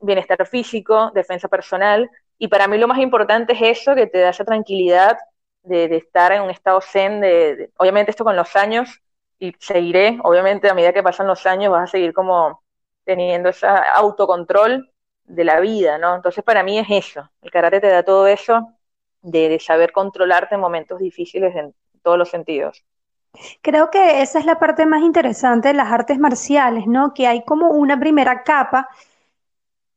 [0.00, 4.30] bienestar físico, defensa personal, y para mí lo más importante es eso, que te da
[4.30, 5.18] esa tranquilidad
[5.62, 9.02] de, estar en un estado zen, de, obviamente esto con los años,
[9.38, 12.62] y seguiré, obviamente a medida que pasan los años vas a seguir como
[13.04, 14.90] teniendo ese autocontrol
[15.24, 16.14] de la vida, ¿no?
[16.14, 18.72] Entonces para mí es eso, el karate te da todo eso
[19.22, 22.84] de saber controlarte en momentos difíciles en todos los sentidos.
[23.62, 27.14] Creo que esa es la parte más interesante de las artes marciales, ¿no?
[27.14, 28.88] Que hay como una primera capa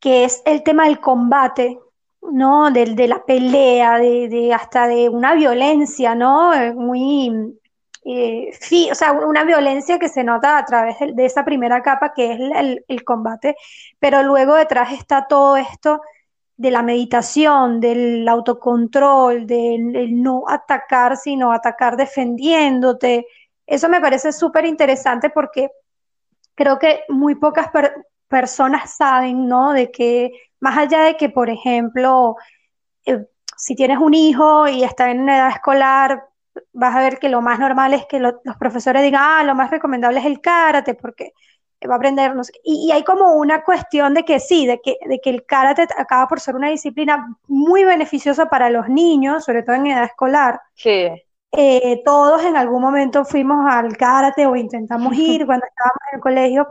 [0.04, 1.80] que es el tema del combate,
[2.22, 2.70] ¿no?
[2.72, 6.52] De, de la pelea, de, de, hasta de una violencia, ¿no?
[6.76, 7.58] Muy,
[8.04, 8.52] eh,
[8.92, 12.38] o sea, una violencia que se nota a través de, esa primera capa que es
[12.38, 13.56] el, el, combate,
[13.98, 16.02] pero luego detrás está todo esto
[16.58, 23.26] de la meditación, del autocontrol, del no atacar, sino atacar defendiéndote.
[23.66, 25.72] Eso me parece súper interesante porque
[26.56, 27.70] creo que muy pocas
[28.34, 29.74] personas saben, ¿no?
[29.74, 32.36] De que más allá de que, por ejemplo,
[33.06, 36.24] eh, si tienes un hijo y está en una edad escolar,
[36.72, 39.54] vas a ver que lo más normal es que lo, los profesores digan, ah, lo
[39.54, 41.34] más recomendable es el karate, porque
[41.88, 44.82] va a aprender, no sé, y, y, hay como una cuestión de que sí, de
[44.82, 49.46] que, de que el karate acaba por ser una disciplina muy beneficiosa para los niños,
[49.46, 50.60] sobre todo en edad escolar.
[50.74, 51.08] Sí.
[51.52, 56.22] Eh, todos en algún momento fuimos al karate o intentamos ir cuando estábamos en el
[56.22, 56.68] colegio,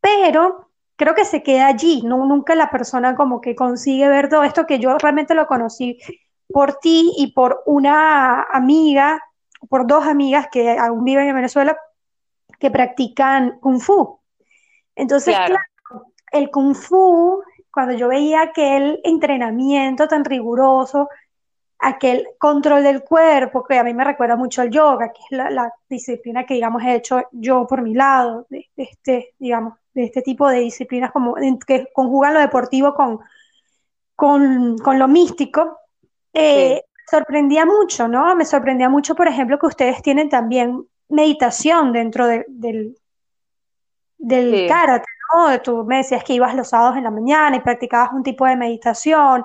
[0.00, 0.67] pero
[0.98, 4.66] creo que se queda allí, no, nunca la persona como que consigue ver todo esto
[4.66, 5.98] que yo realmente lo conocí
[6.48, 9.22] por ti y por una amiga,
[9.68, 11.78] por dos amigas que aún viven en Venezuela
[12.58, 14.18] que practican kung fu.
[14.96, 15.54] Entonces, claro.
[15.54, 21.08] claro, el kung fu, cuando yo veía aquel entrenamiento tan riguroso,
[21.78, 25.48] aquel control del cuerpo, que a mí me recuerda mucho al yoga, que es la,
[25.48, 30.48] la disciplina que, digamos, he hecho yo por mi lado, este, digamos, de este tipo
[30.48, 31.34] de disciplinas como,
[31.66, 33.20] que conjugan lo deportivo con,
[34.14, 35.78] con, con lo místico,
[36.32, 37.06] eh, sí.
[37.10, 38.34] sorprendía mucho, ¿no?
[38.36, 42.96] Me sorprendía mucho, por ejemplo, que ustedes tienen también meditación dentro de, del,
[44.18, 44.66] del sí.
[44.68, 45.60] karate, ¿no?
[45.62, 48.56] Tú me decías que ibas los sábados en la mañana y practicabas un tipo de
[48.56, 49.44] meditación.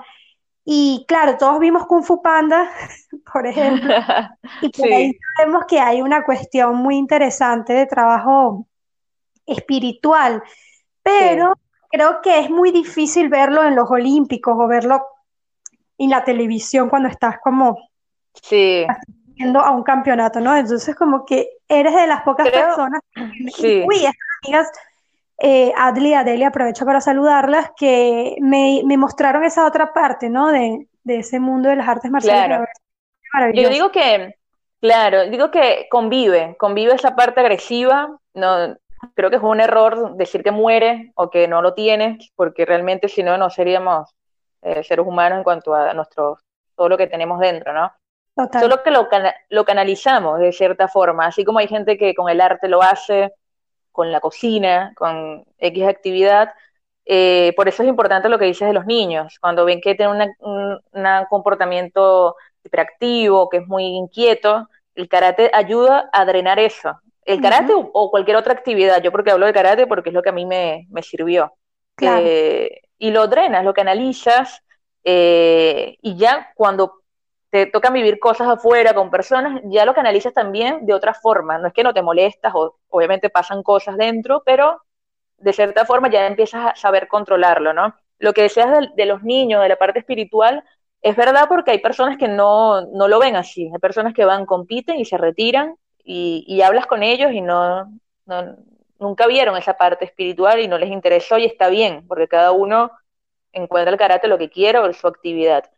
[0.65, 2.69] Y claro, todos vimos Kung Fu Panda,
[3.33, 3.93] por ejemplo,
[4.61, 4.93] y por sí.
[4.93, 8.67] ahí sabemos que hay una cuestión muy interesante de trabajo
[9.45, 10.43] espiritual,
[11.01, 11.87] pero sí.
[11.91, 15.05] creo que es muy difícil verlo en los Olímpicos o verlo
[15.97, 17.77] en la televisión cuando estás como
[18.41, 18.85] sí.
[18.87, 20.55] asistiendo a un campeonato, ¿no?
[20.55, 23.01] Entonces como que eres de las pocas creo, personas,
[23.55, 23.83] sí.
[23.87, 24.71] uy, estas amigas
[25.39, 30.51] eh, Adli Adelia, aprovecho para saludarlas, que me, me, mostraron esa otra parte, ¿no?
[30.51, 32.59] De, de ese mundo de las artes marciales.
[33.31, 33.53] Claro.
[33.53, 34.35] Yo digo que,
[34.79, 38.77] claro, digo que convive, convive esa parte agresiva, no,
[39.15, 43.07] creo que es un error decir que muere o que no lo tiene, porque realmente
[43.07, 44.09] si no, no seríamos
[44.61, 46.39] eh, seres humanos en cuanto a nuestro,
[46.75, 47.91] todo lo que tenemos dentro, ¿no?
[48.35, 48.61] Total.
[48.61, 49.07] Solo que lo,
[49.49, 53.33] lo canalizamos de cierta forma, así como hay gente que con el arte lo hace,
[53.91, 56.53] con la cocina, con X actividad.
[57.05, 60.33] Eh, por eso es importante lo que dices de los niños, cuando ven que tienen
[60.39, 60.81] un
[61.29, 66.99] comportamiento hiperactivo, que es muy inquieto, el karate ayuda a drenar eso.
[67.25, 67.91] El karate uh -huh.
[67.93, 70.33] o, o, cualquier otra actividad, yo porque hablo de karate porque es lo que a
[70.33, 71.53] mí me, me sirvió.
[71.95, 72.25] Claro.
[72.25, 74.63] Eh, y lo drenas, lo canalizas,
[75.03, 77.01] eh, y ya cuando
[77.49, 81.57] te toca vivir cosas afuera con personas, ya lo canalizas también de otra forma.
[81.57, 84.81] No es que no te molestas, o obviamente pasan cosas dentro, pero
[85.37, 87.93] de cierta forma ya empiezas a saber controlarlo, ¿no?
[88.19, 90.63] Lo que decías de, de los niños, de la parte espiritual,
[91.01, 93.69] es verdad porque hay personas que no, no lo ven así.
[93.71, 97.91] Hay personas que van, compiten y se retiran y, hablas con ellos y no,
[98.99, 102.91] nunca vieron esa parte espiritual y no les interesó y está bien, porque cada uno
[103.51, 105.69] encuentra el karate lo que quiere o su actividad.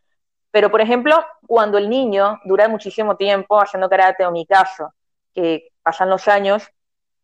[0.50, 4.94] Pero, por ejemplo, cuando el niño dura muchísimo tiempo haciendo karate, o mi caso,
[5.34, 6.66] que pasan los años,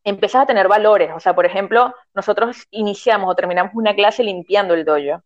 [0.05, 1.11] empiezas a tener valores.
[1.15, 5.23] O sea, por ejemplo, nosotros iniciamos o terminamos una clase limpiando el dojo.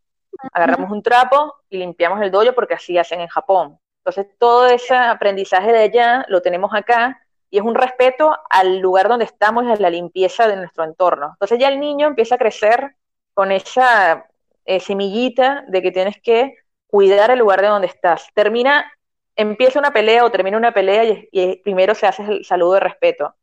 [0.52, 3.78] Agarramos un trapo y limpiamos el dojo porque así hacen en Japón.
[4.04, 9.08] Entonces, todo ese aprendizaje de allá lo tenemos acá y es un respeto al lugar
[9.08, 11.30] donde estamos y a la limpieza de nuestro entorno.
[11.32, 12.96] Entonces ya el niño empieza a crecer
[13.34, 14.26] con esa
[14.64, 16.54] eh, semillita de que tienes que
[16.86, 18.28] cuidar el lugar de donde estás.
[18.34, 18.90] Termina,
[19.36, 23.34] empieza una pelea o termina una pelea y, primero se hace el saludo de respeto.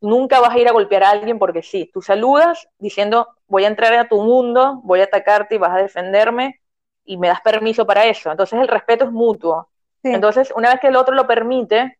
[0.00, 3.68] Nunca vas a ir a golpear a alguien porque sí, tú saludas diciendo voy a
[3.68, 6.60] entrar a tu mundo, voy a atacarte y vas a defenderme
[7.04, 8.30] y me das permiso para eso.
[8.30, 9.68] Entonces el respeto es mutuo.
[10.02, 11.97] Entonces, una vez que el otro lo permite,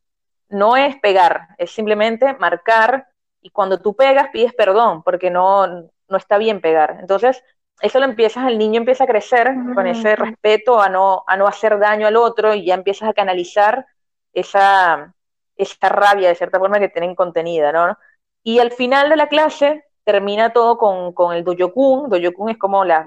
[0.49, 3.09] no es pegar, es simplemente marcar
[3.41, 6.97] y cuando tú pegas pides perdón porque no, no está bien pegar.
[7.01, 7.43] Entonces,
[7.81, 11.47] eso lo empiezas, el niño empieza a crecer con ese respeto a no, a no
[11.47, 13.87] hacer daño al otro y ya empiezas a canalizar
[14.33, 15.15] esa,
[15.57, 17.97] esa rabia de cierta forma que tienen contenida, ¿no?
[18.43, 22.09] Y al final de la clase termina todo con, con el doyokun.
[22.09, 23.07] Doyokun es como las,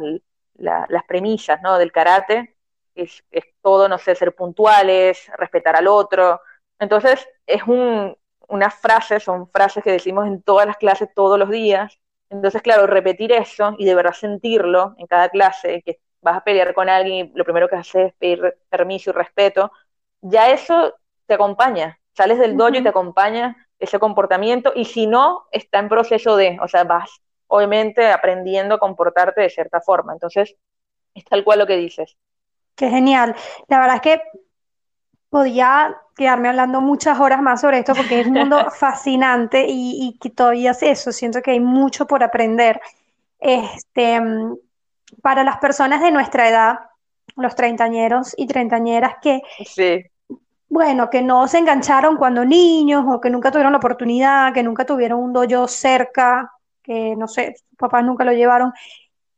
[0.54, 1.78] las premisas, ¿no?
[1.78, 2.56] Del karate.
[2.94, 6.42] Es, es, todo, no sé, ser puntuales, respetar al otro.
[6.82, 8.18] Entonces, es un,
[8.50, 12.02] unas frases, son frases que decimos en todas las clases todos los días,
[12.32, 16.74] entonces, claro, repetir eso y de verdad sentirlo en cada clase, que vas a pelear
[16.74, 19.72] con alguien y lo primero que haces es pedir permiso y respeto,
[20.22, 20.94] ya eso
[21.28, 22.00] te acompaña.
[22.14, 26.58] Sales del dojo y te acompaña ese comportamiento y si no, está en proceso de,
[26.62, 30.14] o sea, vas obviamente aprendiendo a comportarte de cierta forma.
[30.14, 30.56] Entonces,
[31.14, 32.18] es tal cual lo que dices.
[32.76, 33.36] Qué genial.
[33.68, 34.22] La verdad es que
[35.32, 40.30] podía quedarme hablando muchas horas más sobre esto porque es un mundo fascinante y, que
[40.30, 42.80] todavía es eso, siento que hay mucho por aprender.
[43.40, 44.22] Este,
[45.22, 46.80] para las personas de nuestra edad,
[47.38, 49.42] los treintañeros y treintañeras que,
[50.68, 54.86] bueno, que no se engancharon cuando niños o que nunca tuvieron la oportunidad, que nunca
[54.86, 56.52] tuvieron un dojo cerca,
[56.84, 58.74] que no sé, sus papás nunca lo llevaron.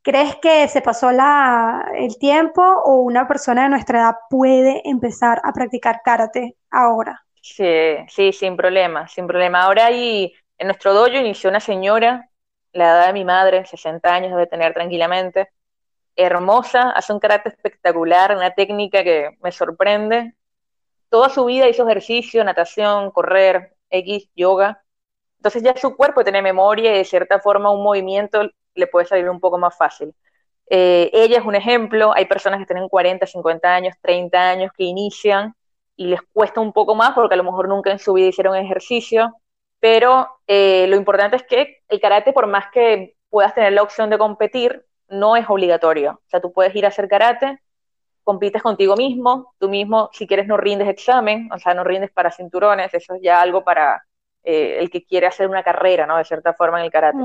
[0.04, 5.40] ¿Crees que se pasó la, el tiempo o una persona de nuestra edad puede empezar
[5.46, 7.26] a practicar karate ahora?
[7.42, 9.64] Sí, sí, sin problema, sin problema.
[9.64, 12.30] Ahora hay, en nuestro dojo inició una señora,
[12.74, 15.50] la edad de mi madre, 60 años debe tener tranquilamente,
[16.18, 20.34] hermosa, hace un karate espectacular, una técnica que me sorprende.
[21.10, 24.84] Toda su vida hizo ejercicio, natación, correr, X, yoga.
[25.38, 29.30] Entonces ya su cuerpo tiene memoria y de cierta forma un movimiento le puede salir
[29.30, 30.14] un poco más fácil.
[30.70, 34.84] Eh, ella es un ejemplo, hay personas que tienen 40, 50 años, 30 años que
[34.84, 35.54] inician
[35.96, 38.56] y les cuesta un poco más porque a lo mejor nunca en su vida hicieron
[38.56, 39.36] ejercicio,
[39.80, 44.10] pero eh, lo importante es que el karate, por más que puedas tener la opción
[44.10, 46.22] de competir, no es obligatorio.
[46.26, 47.60] O sea, tú puedes ir a hacer karate,
[48.24, 52.32] compites contigo mismo, tú mismo, si quieres, no rindes examen, o sea, no rindes para
[52.32, 54.04] cinturones, eso es ya algo para
[54.44, 56.18] eh, el que quiere hacer una carrera, ¿no?
[56.18, 57.18] De cierta forma en el karate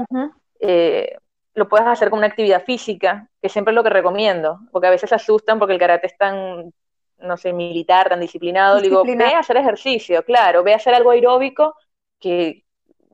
[1.58, 4.90] lo puedes hacer con una actividad física, que siempre es lo que recomiendo, porque a
[4.90, 6.72] veces se asustan porque el karate es tan,
[7.18, 8.80] no sé, militar, tan disciplinado.
[8.80, 11.74] Digo, ve a hacer ejercicio, claro, ve a hacer algo aeróbico,
[12.18, 12.64] que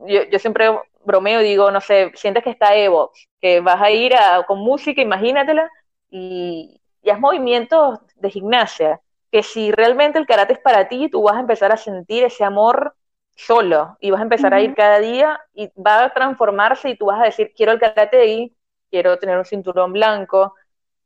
[0.07, 0.69] yo, yo siempre
[1.03, 4.13] bromeo y digo, no sé, sientes que está Evo, que vas a ir
[4.47, 5.69] con música, imagínatela,
[6.09, 11.23] y, y haz movimientos de gimnasia, que si realmente el karate es para ti, tú
[11.23, 12.95] vas a empezar a sentir ese amor
[13.35, 17.07] solo y vas a empezar a ir cada día y va a transformarse y tú
[17.07, 18.55] vas a decir, quiero el karate ahí,
[18.89, 20.55] quiero tener un cinturón blanco,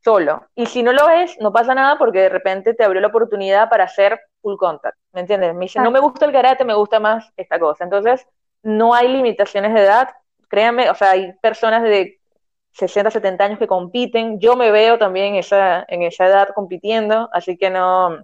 [0.03, 0.47] solo.
[0.55, 3.69] Y si no lo es, no pasa nada porque de repente te abrió la oportunidad
[3.69, 5.53] para hacer full contact, ¿me entiendes?
[5.55, 7.83] Me dice, no me gusta el karate, me gusta más esta cosa.
[7.83, 8.25] Entonces,
[8.61, 10.09] no hay limitaciones de edad,
[10.47, 12.19] créanme, o sea, hay personas de
[12.73, 17.29] 60, 70 años que compiten, yo me veo también en esa, en esa edad compitiendo,
[17.33, 18.23] así que no,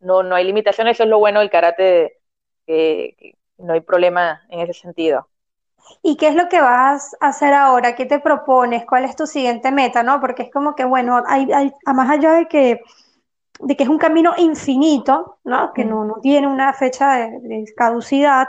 [0.00, 2.18] no, no hay limitaciones, eso es lo bueno del karate
[2.66, 5.28] que, no hay problema en ese sentido.
[6.02, 7.94] ¿Y qué es lo que vas a hacer ahora?
[7.94, 8.84] ¿Qué te propones?
[8.84, 10.02] ¿Cuál es tu siguiente meta?
[10.02, 10.20] ¿no?
[10.20, 12.80] Porque es como que, bueno, hay, hay a más allá de que,
[13.60, 15.72] de que es un camino infinito, ¿no?
[15.72, 18.48] que no, no tiene una fecha de, caducidad,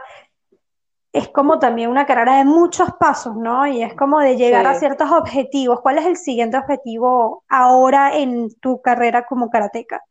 [1.13, 3.65] es como también una carrera de muchos pasos, ¿no?
[3.65, 5.81] Y es como de llegar a ciertos objetivos.
[5.81, 10.03] ¿Cuál es el siguiente objetivo ahora en tu carrera como karateca?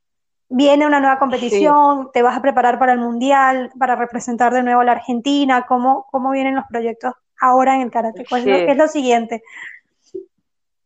[0.49, 4.80] Viene una nueva competición, te vas a preparar para el Mundial, para representar de nuevo
[4.80, 8.24] a la Argentina, ¿cómo, cómo vienen los proyectos ahora en el karate?
[8.24, 9.42] ¿Qué es lo siguiente?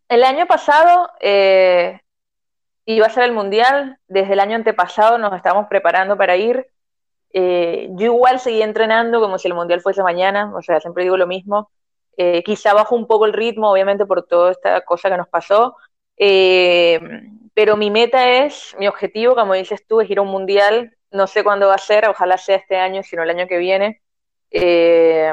[0.09, 2.01] El año pasado eh,
[2.85, 6.67] iba a ser el Mundial, desde el año antepasado nos estamos preparando para ir.
[7.33, 11.17] Eh, yo igual seguí entrenando como si el Mundial fuese mañana, o sea, siempre digo
[11.17, 11.71] lo mismo.
[12.17, 15.77] Eh, quizá bajo un poco el ritmo, obviamente por toda esta cosa que nos pasó.
[16.17, 17.01] Eh,
[17.55, 20.97] pero mi meta es, mi objetivo, como dices tú, es ir a un mundial.
[21.11, 24.03] No sé cuándo va a ser, ojalá sea este año, sino el año que viene.
[24.51, 25.33] Eh,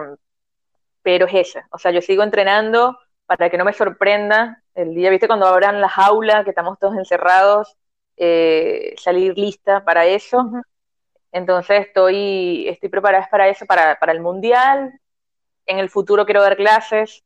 [1.01, 1.63] pero es ese.
[1.71, 5.81] O sea, yo sigo entrenando para que no me sorprenda el día, viste, cuando abran
[5.81, 7.75] las aulas, que estamos todos encerrados,
[8.15, 10.51] eh, salir lista para eso.
[11.31, 14.99] Entonces estoy, estoy preparada para eso, para, para el mundial.
[15.65, 17.23] En el futuro quiero dar clases,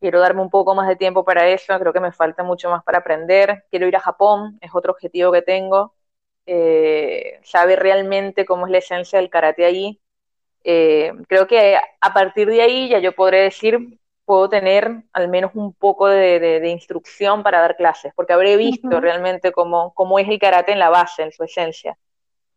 [0.00, 2.82] quiero darme un poco más de tiempo para eso, creo que me falta mucho más
[2.84, 3.64] para aprender.
[3.70, 5.94] Quiero ir a Japón, es otro objetivo que tengo.
[6.46, 10.00] Eh, saber realmente cómo es la esencia del karate allí.
[10.64, 15.52] Eh, creo que a partir de ahí ya yo podré decir, puedo tener al menos
[15.54, 20.38] un poco de, instrucción para dar clases, porque habré visto realmente cómo, cómo es el
[20.38, 21.96] karate en la base, en su esencia.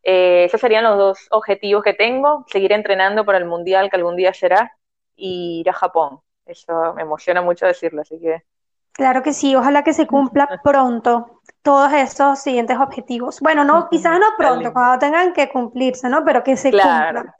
[0.04, 4.16] Eh, esos serían los dos objetivos que tengo, seguir entrenando para el mundial que algún
[4.16, 4.76] día será
[5.16, 6.22] y ir a Japón.
[6.50, 8.43] Eso me emociona mucho decirlo, así que...
[8.91, 13.39] Claro que sí, ojalá que se cumpla pronto todos esos siguientes objetivos.
[13.39, 16.26] Bueno, no, quizás no pronto, cuando tengan que cumplirse, ¿no?
[16.26, 17.22] Pero que se claro.
[17.22, 17.36] cumplan.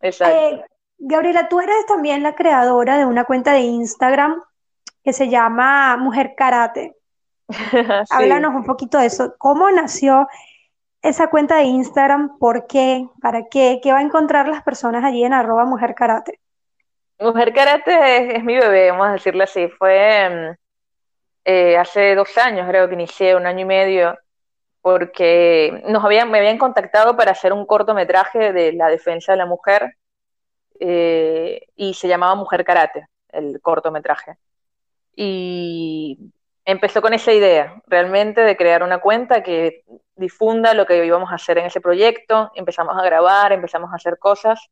[0.00, 0.36] Exacto.
[0.36, 0.64] Eh,
[0.98, 4.42] Gabriela, tú eres también la creadora de una cuenta de Instagram
[5.04, 6.96] que se llama Mujer Karate.
[8.10, 9.34] Háblanos un poquito de eso.
[9.38, 10.26] ¿Cómo nació
[11.02, 12.38] esa cuenta de Instagram?
[12.38, 13.08] ¿Por qué?
[13.22, 13.80] ¿Para qué?
[13.82, 16.40] ¿Qué va a encontrar las personas allí en arroba Mujer Karate?
[17.20, 19.68] Mujer Karate es, mi bebé, vamos a decirlo así.
[19.68, 20.54] Fue mm,
[21.44, 24.18] eh, hace dos años, creo que inicié, un año y medio,
[24.80, 29.46] porque nos habían, me habían contactado para hacer un cortometraje de la defensa de la
[29.46, 29.96] mujer
[30.80, 34.36] eh, y se llamaba Mujer Karate, el cortometraje.
[35.14, 36.32] Y
[36.64, 39.84] empezó con esa idea, realmente, de crear una cuenta que
[40.16, 42.50] difunda lo que íbamos a hacer en ese proyecto.
[42.54, 44.70] Empezamos a grabar, empezamos a hacer cosas,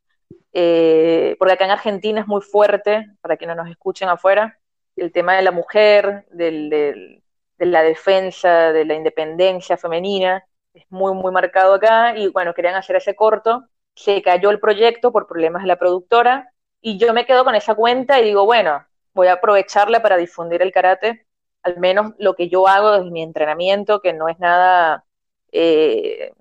[0.52, 4.58] eh, porque acá en Argentina es muy fuerte, para quienes nos escuchen afuera,
[4.96, 7.22] el tema de la mujer, de
[7.58, 10.44] la defensa, de la independencia femenina,
[10.74, 12.16] es muy, muy marcado acá.
[12.16, 13.64] Y bueno, querían hacer ese corto.
[13.94, 16.52] Se cayó el proyecto por problemas de la productora.
[16.80, 18.84] Y yo me quedo con esa cuenta y digo, bueno,
[19.14, 21.26] voy a aprovecharla para difundir el karate,
[21.62, 25.04] al menos lo que yo hago desde mi entrenamiento, que no es nada,
[25.50, 26.32] eh,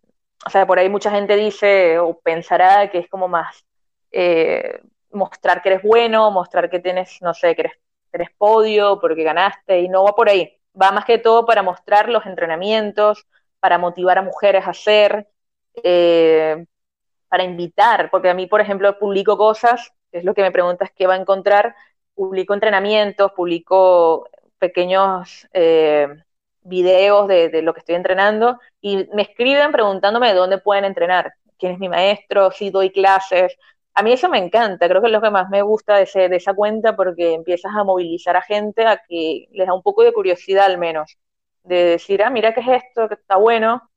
[0.45, 3.65] o sea, por ahí mucha gente dice o pensará que es como más
[4.11, 4.81] eh,
[5.11, 7.69] mostrar que eres bueno, mostrar que tienes, no sé, que
[8.13, 12.09] eres, podio porque ganaste y no va por ahí, va más que todo para mostrar
[12.09, 13.27] los entrenamientos,
[13.59, 15.27] para motivar a mujeres a hacer,
[15.83, 16.65] eh,
[17.29, 21.05] para invitar, porque a mí, por ejemplo, publico cosas, es lo que me preguntas qué
[21.07, 21.75] va a encontrar,
[22.15, 24.27] publico entrenamientos, publico
[24.57, 26.07] pequeños eh,
[26.61, 31.73] videos de, lo que estoy entrenando y me escriben preguntándome de dónde pueden entrenar, quién
[31.73, 33.57] es mi maestro, si doy clases.
[33.97, 36.03] A mí eso me encanta, creo que es lo que más me gusta de,
[36.35, 40.13] esa cuenta porque empiezas a movilizar a gente a que les da un poco de
[40.13, 41.17] curiosidad al menos,
[41.63, 43.89] de decir, ah, mira qué es esto, que está bueno.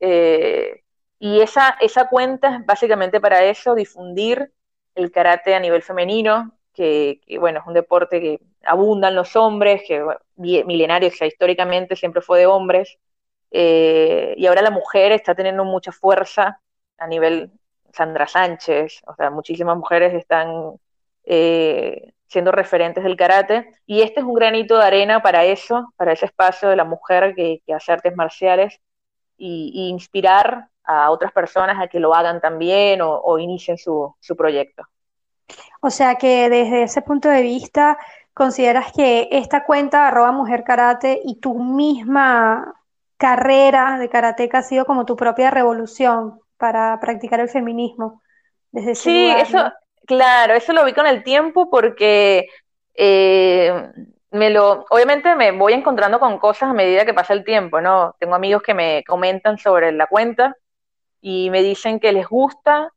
[0.00, 0.82] Eh,
[1.18, 4.52] y esa, esa cuenta es básicamente para eso, difundir
[4.94, 10.04] el karate a nivel femenino, que, bueno, es un deporte que abundan los hombres, que
[10.36, 12.98] milenario, que históricamente siempre fue de hombres,
[13.50, 16.60] eh, y ahora la mujer está teniendo mucha fuerza
[16.98, 17.50] a nivel
[17.98, 20.74] Sandra Sánchez, o sea, muchísimas mujeres están
[21.24, 26.12] eh, siendo referentes del karate, y este es un granito de arena para eso, para
[26.12, 28.80] ese espacio de la mujer que, hace artes marciales,
[29.40, 34.84] y inspirar a otras personas a que lo hagan también o, inicien su, proyecto.
[35.80, 37.98] O sea que desde ese punto de vista,
[38.32, 42.74] ¿consideras que esta cuenta arroba mujer karate y tu misma
[43.18, 48.22] carrera de karateca ha sido como tu propia revolución para practicar el feminismo?
[48.70, 49.72] Desde sí, eso,
[50.06, 52.48] claro, eso lo vi con el tiempo porque
[52.94, 53.90] eh,
[54.30, 58.14] me lo, obviamente me voy encontrando con cosas a medida que pasa el tiempo, ¿no?
[58.18, 60.56] Tengo amigos que me comentan sobre la cuenta
[61.20, 62.92] y me dicen que les gusta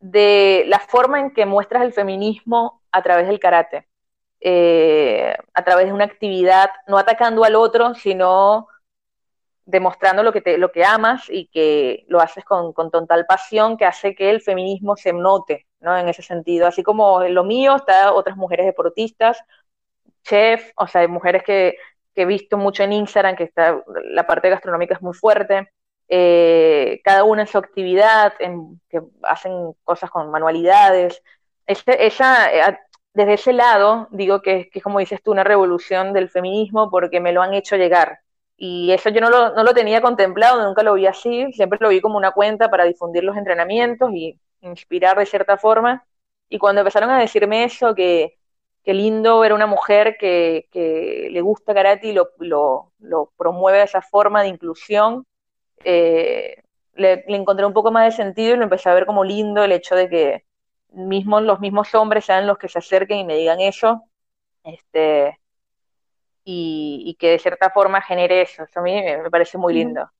[0.00, 3.88] de la forma en que muestras el feminismo a través del karate,
[4.40, 8.68] eh, a través de una actividad, no atacando al otro, sino
[9.68, 13.76] demostrando lo que, te, lo que amas y que lo haces con, con total pasión
[13.76, 15.96] que hace que el feminismo se note, ¿no?
[15.96, 16.66] En ese sentido.
[16.66, 19.38] Así como lo mío, está otras mujeres deportistas,
[20.24, 21.76] chef, o sea, hay mujeres que,
[22.14, 25.70] que he visto mucho en Instagram, que está, la parte gastronómica es muy fuerte,
[26.08, 31.22] eh, cada uno en su actividad, en, que hacen cosas con manualidades.
[31.66, 32.78] Ella, eh,
[33.12, 37.20] desde ese lado, digo que, que, es como dices tú, una revolución del feminismo porque
[37.20, 38.20] me lo han hecho llegar.
[38.60, 41.90] Y eso yo no lo, no lo tenía contemplado, nunca lo vi así, siempre lo
[41.90, 46.04] vi como una cuenta para difundir los entrenamientos y inspirar de cierta forma.
[46.48, 48.38] Y cuando empezaron a decirme eso, que,
[48.84, 53.78] qué lindo ver a una mujer que, que le gusta karate y lo, lo, promueve
[53.78, 55.26] de esa forma de inclusión,
[55.84, 56.62] eh,
[56.94, 59.72] le, encontré un poco más de sentido y lo empecé a ver como lindo el
[59.72, 60.44] hecho de que
[60.90, 64.04] mismos, los mismos hombres sean los que se acerquen y me digan eso,
[64.64, 65.38] este,
[66.50, 68.62] y, que de cierta forma genere eso.
[68.62, 70.10] Eso a mí me, parece muy lindo.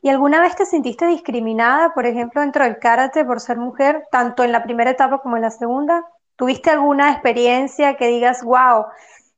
[0.00, 4.44] ¿Y alguna vez te sentiste discriminada, por ejemplo, dentro del karate por ser mujer, tanto
[4.44, 6.06] en la primera etapa como en la segunda?
[6.36, 8.86] ¿Tuviste alguna experiencia que digas, wow,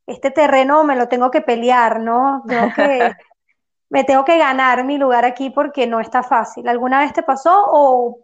[0.06, 2.44] este terreno me lo tengo que pelear, ¿no?
[2.46, 3.12] Tengo que,
[3.88, 6.68] me tengo que ganar mi lugar aquí porque no está fácil.
[6.68, 8.18] ¿Alguna vez te pasó o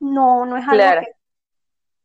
[0.00, 1.02] no, no es algo claro.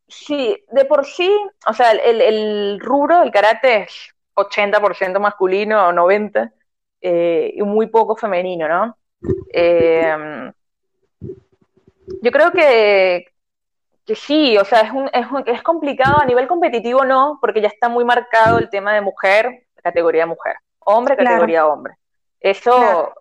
[0.06, 1.34] Sí, de por sí,
[1.66, 6.52] o sea, el, el rubro del karate es 80% masculino o 90%
[7.00, 8.96] eh, y muy poco femenino, ¿no?
[9.52, 10.52] Eh,
[12.22, 13.26] yo creo que,
[14.06, 17.68] que sí, o sea, es, un, es, es, complicado a nivel competitivo, no, porque ya
[17.68, 21.72] está muy marcado el tema de mujer, categoría mujer, hombre, categoría claro.
[21.72, 21.94] hombre.
[22.40, 23.14] Eso claro.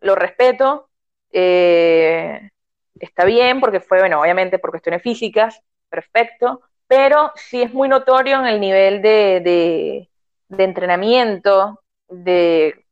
[0.00, 0.88] lo respeto,
[1.32, 2.50] eh,
[2.98, 8.40] está bien, porque fue, bueno, obviamente por cuestiones físicas, perfecto, pero sí es muy notorio
[8.40, 10.10] en el nivel de, de,
[10.56, 12.84] de entrenamiento, de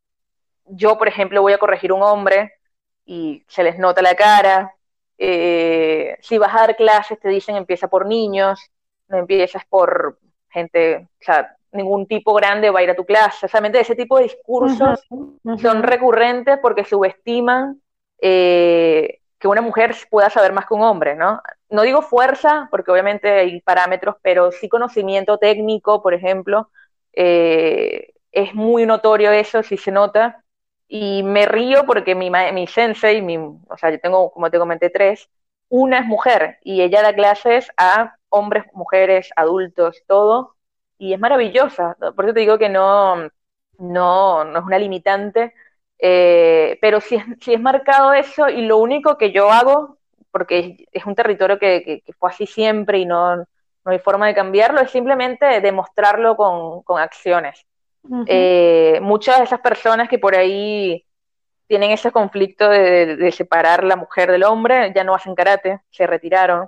[0.66, 2.54] yo, por ejemplo, voy a corregir un hombre
[3.04, 4.74] y se les nota la cara.
[5.18, 8.60] Eh, si vas a dar clases, te dicen empieza por niños,
[9.08, 13.46] no empiezas por gente, o sea, ningún tipo grande va a ir a tu clase.
[13.46, 15.58] O ese tipo de discursos uh -huh, uh -huh.
[15.60, 17.80] son recurrentes porque subestiman
[18.20, 21.40] eh, que una mujer pueda saber más que un hombre, ¿no?
[21.68, 26.68] No digo fuerza, porque obviamente hay parámetros, pero sí conocimiento técnico, por ejemplo.
[27.12, 30.44] Eh, es muy notorio eso, sí se nota.
[30.88, 34.90] Y me río porque mi, mi sensei, mi, o sea, yo tengo, como te comenté,
[34.90, 35.28] tres,
[35.68, 40.56] una es mujer y ella da clases a hombres, mujeres, adultos, todo,
[40.98, 43.28] y es maravillosa, por eso te digo que no,
[43.78, 45.54] no, no es una limitante,
[45.98, 49.98] eh, pero sí es, sí es marcado eso y lo único que yo hago,
[50.30, 53.44] porque es, es un territorio que, que, que, fue así siempre y no,
[53.84, 57.66] no hay forma de cambiarlo, es simplemente demostrarlo con, con acciones.
[58.02, 58.24] Uh -huh.
[58.28, 61.04] eh, muchas de esas personas que por ahí
[61.66, 66.06] tienen ese conflicto de, de, separar la mujer del hombre ya no hacen karate, se
[66.06, 66.66] retiraron,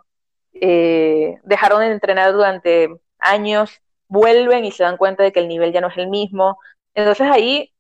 [0.54, 2.88] eh, dejaron de entrenar durante
[3.18, 6.58] años, vuelven y se dan cuenta de que el nivel ya no es el mismo.
[6.94, 7.72] Entonces ahí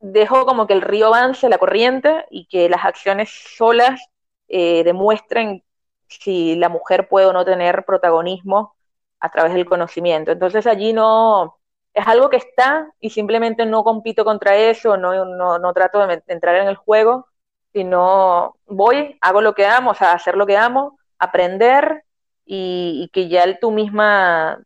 [0.00, 4.00] dejo como que el río avance, la corriente, y que las acciones solas
[4.48, 5.62] eh, demuestren
[6.08, 8.74] si la mujer puede o no tener protagonismo
[9.20, 10.32] a través del conocimiento.
[10.32, 11.58] Entonces allí no,
[11.94, 16.22] es algo que está y simplemente no compito contra eso, no, no, no trato de
[16.28, 17.26] entrar en el juego,
[17.72, 22.04] sino voy, hago lo que amo, o sea, hacer lo que amo, aprender
[22.44, 24.62] y, que ya tú misma,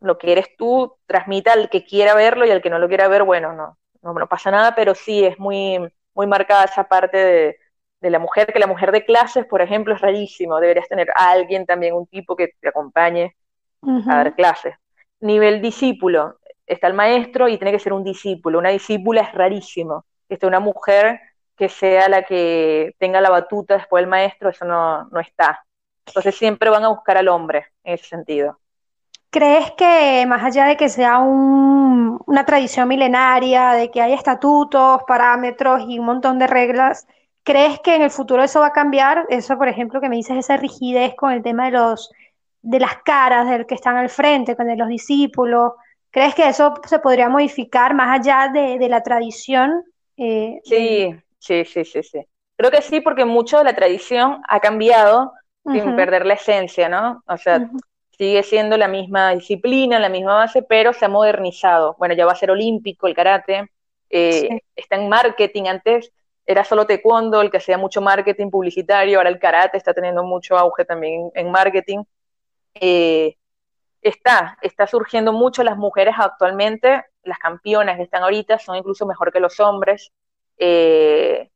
[0.00, 3.08] lo que eres tú, transmita al que quiera verlo y al que no lo quiera
[3.08, 5.78] ver, bueno, no, no, no pasa nada, pero sí es muy,
[6.14, 7.58] muy marcada esa parte de,
[8.04, 11.30] de la mujer, que la mujer de clases, por ejemplo, es rarísimo, deberías tener a
[11.30, 13.34] alguien también, un tipo que te acompañe
[13.80, 14.12] uh -huh.
[14.12, 14.74] a dar clases.
[15.20, 16.36] Nivel discípulo,
[16.66, 18.58] está el maestro y tiene que ser un discípulo.
[18.58, 20.04] Una discípula es rarísimo.
[20.28, 21.18] Que esté una mujer
[21.56, 25.64] que sea la que tenga la batuta después del maestro, eso no, no está.
[26.06, 28.58] Entonces siempre van a buscar al hombre en ese sentido.
[29.30, 35.02] ¿Crees que más allá de que sea un, una tradición milenaria, de que hay estatutos,
[35.06, 37.06] parámetros y un montón de reglas,
[37.44, 39.26] ¿crees que en el futuro eso va a cambiar?
[39.28, 42.10] Eso, por ejemplo, que me dices esa rigidez con el tema de los
[42.62, 45.72] de las caras del que están al frente, con de los discípulos.
[46.10, 49.84] ¿Crees que eso se podría modificar más allá de, de la tradición?
[50.16, 52.20] Eh, sí, sí, sí, sí, sí.
[52.56, 55.32] Creo que sí, porque mucho de la tradición ha cambiado
[55.64, 55.82] uh -huh.
[55.82, 57.22] sin perder la esencia, ¿no?
[57.26, 57.80] O sea, uh -huh.
[58.16, 61.96] sigue siendo la misma disciplina, la misma base, pero se ha modernizado.
[61.98, 63.68] Bueno, ya va a ser olímpico el karate,
[64.08, 64.60] eh, sí.
[64.76, 65.64] está en marketing.
[65.68, 66.12] Antes
[66.46, 70.56] era solo taekwondo el que hacía mucho marketing publicitario, ahora el karate está teniendo mucho
[70.56, 72.04] auge también en marketing.
[72.74, 73.36] Eh,
[74.02, 79.32] está, está surgiendo mucho las mujeres actualmente, las campeonas que están ahorita son incluso mejor
[79.32, 80.12] que los hombres
[80.58, 81.50] eh,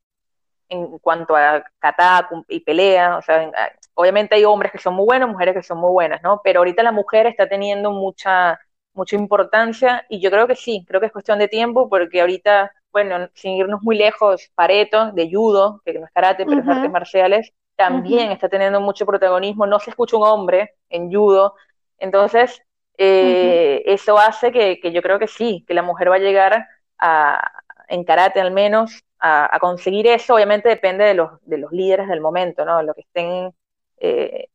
[0.69, 3.51] en cuanto a kata y pelea, o sea,
[3.95, 6.41] obviamente hay hombres que son muy buenos, mujeres que son muy buenas, ¿no?
[6.45, 8.61] Pero ahorita la mujer está teniendo mucha,
[8.93, 12.73] mucha importancia y yo creo que sí, creo que es cuestión de tiempo porque ahorita,
[12.93, 16.71] bueno, sin irnos muy lejos, Pareto, de judo, que no es karate, pero uh -huh.
[16.71, 18.35] es artes marciales, también uh -huh.
[18.35, 21.55] está teniendo mucho protagonismo, no se escucha un hombre en judo,
[21.99, 22.61] entonces
[22.97, 23.95] eh, uh -huh.
[23.95, 26.67] eso hace que, que, yo creo que sí, que la mujer va a llegar
[26.99, 27.51] a,
[27.89, 32.09] en karate al menos, a, a conseguir eso, obviamente depende de los, de los líderes
[32.09, 32.83] del momento, ¿no?
[32.83, 33.53] Lo que estén
[33.99, 34.49] eh,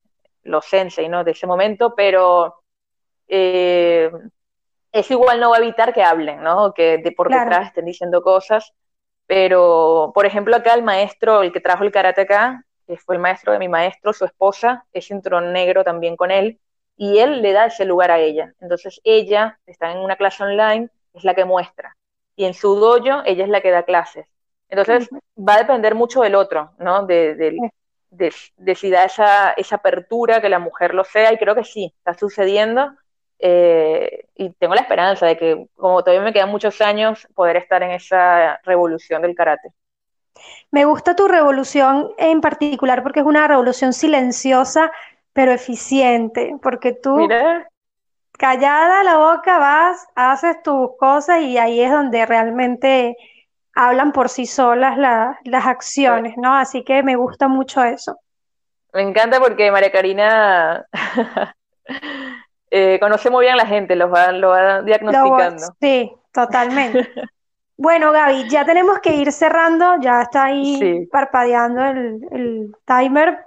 [0.43, 1.23] los sensei, ¿no?
[1.23, 2.63] De ese momento, pero
[3.27, 4.11] eh,
[4.93, 6.73] eso igual no va a evitar que hablen, ¿no?
[6.73, 7.49] Que de por claro.
[7.49, 8.73] detrás estén diciendo cosas,
[9.27, 13.21] pero, por ejemplo, acá el maestro, el que trajo el karate acá, que fue el
[13.21, 16.59] maestro de mi maestro, su esposa, es cinturón negro también con él,
[16.95, 18.53] y él le da ese lugar a ella.
[18.61, 21.97] Entonces ella está en una clase online, es la que muestra,
[22.35, 24.27] y en su dojo ella es la que da clases.
[24.69, 27.05] Entonces, va a depender mucho del otro, ¿no?
[27.05, 31.63] De, de, si da esa, esa apertura, que la mujer lo sea, y creo que
[31.63, 32.91] sí, está sucediendo.
[33.39, 37.83] Eh, y tengo la esperanza de que, como todavía me quedan muchos años, poder estar
[37.83, 39.69] en esa revolución del karate.
[40.71, 44.91] Me gusta tu revolución en particular porque es una revolución silenciosa
[45.33, 47.27] pero eficiente, porque tú
[48.33, 53.17] callada la boca vas, haces tus cosas y ahí es donde realmente
[53.75, 56.55] hablan por sí solas las acciones, ¿no?
[56.55, 58.19] Así que me gusta mucho eso.
[58.93, 60.85] Me encanta porque María Karina
[62.75, 65.63] eh, conoce muy bien a la gente, lo va, lo va diagnosticando.
[65.79, 67.07] sí, totalmente.
[67.77, 73.37] bueno, Gaby, ya tenemos que ir cerrando, ya está ahí parpadeando el, el timer.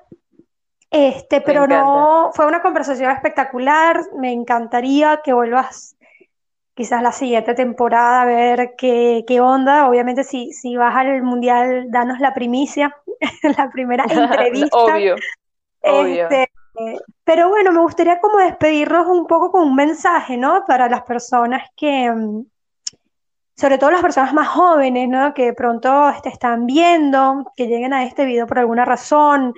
[0.93, 4.01] Este, pero no, fue una conversación espectacular.
[4.17, 5.97] Me encantaría que vuelvas
[6.75, 9.89] quizás la siguiente temporada a ver qué, qué onda.
[9.89, 12.97] Obviamente, si, si vas al mundial, danos la primicia,
[13.59, 14.77] la primera entrevista.
[14.77, 15.17] obvio,
[15.83, 16.49] este,
[17.25, 20.65] pero bueno, me gustaría como despedirnos un poco con un mensaje, ¿no?
[20.67, 22.45] Para las personas que, mm,
[23.57, 25.35] sobre todo las personas más jóvenes, ¿no?
[25.35, 29.55] Que pronto están viendo, que lleguen a este video por alguna razón,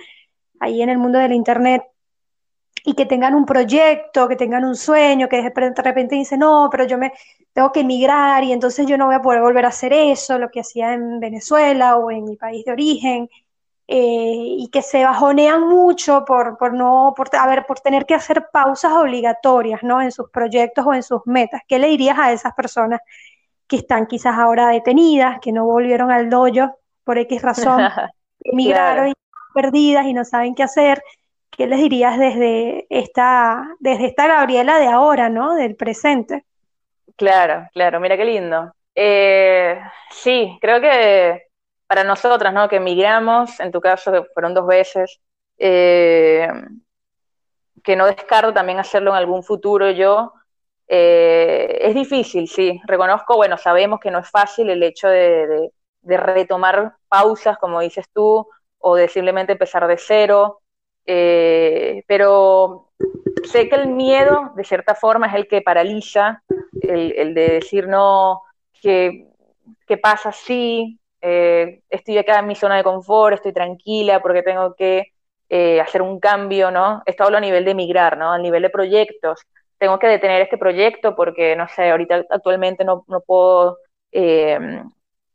[0.61, 1.83] ahí en el mundo del Internet,
[2.85, 6.85] y que tengan un proyecto, que tengan un sueño, que de repente dicen, no, pero
[6.87, 7.13] yo me
[7.53, 10.49] tengo que emigrar y entonces yo no voy a poder volver a hacer eso, lo
[10.51, 13.29] que hacía en Venezuela o en mi país de origen,
[13.91, 18.15] eh, y que se bajonean mucho por, por no, por, a ver, por tener que
[18.15, 20.03] hacer pausas obligatorias, ¿no?
[20.03, 21.63] En sus proyectos o en sus metas.
[21.67, 23.01] ¿Qué le dirías a esas personas
[23.67, 27.81] que están quizás ahora detenidas, que no volvieron al dojo por X razón,
[28.41, 29.15] emigraron y
[29.55, 31.03] perdidas y no saben qué hacer?
[31.49, 35.55] ¿Qué les dirías desde esta, desde esta Gabriela de ahora, ¿no?
[35.55, 36.45] Del presente.
[37.17, 38.71] Claro, claro, mira qué lindo.
[38.95, 39.81] Eh,
[40.11, 41.48] sí, creo que
[41.89, 42.69] para nosotras, ¿no?
[42.69, 45.21] Que emigramos, en tu caso que fueron dos veces,
[45.59, 46.49] eh,
[47.83, 50.35] que no descarto también hacerlo en algún futuro yo,
[50.87, 55.71] eh, es difícil, sí, reconozco, bueno, sabemos que no es fácil el hecho de,
[56.03, 58.47] retomar pausas, como dices tú,
[58.79, 60.61] o de simplemente empezar de cero,
[61.05, 62.93] eh, pero
[63.45, 66.43] sé que el miedo, de cierta forma, es el que paraliza,
[66.81, 68.43] el, de decir, no,
[68.81, 69.27] ¿qué,
[70.03, 75.13] pasa si eh, estoy acá en mi zona de confort, estoy tranquila porque tengo que
[75.49, 77.03] eh, hacer un cambio, ¿no?
[77.07, 78.33] Esto hablo a nivel de emigrar, ¿no?
[78.33, 79.41] A nivel de proyectos.
[79.79, 83.79] Tengo que detener este proyecto porque, no sé, ahorita actualmente no, no puedo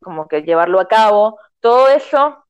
[0.02, 1.40] como que llevarlo a cabo.
[1.60, 2.46] Todo eso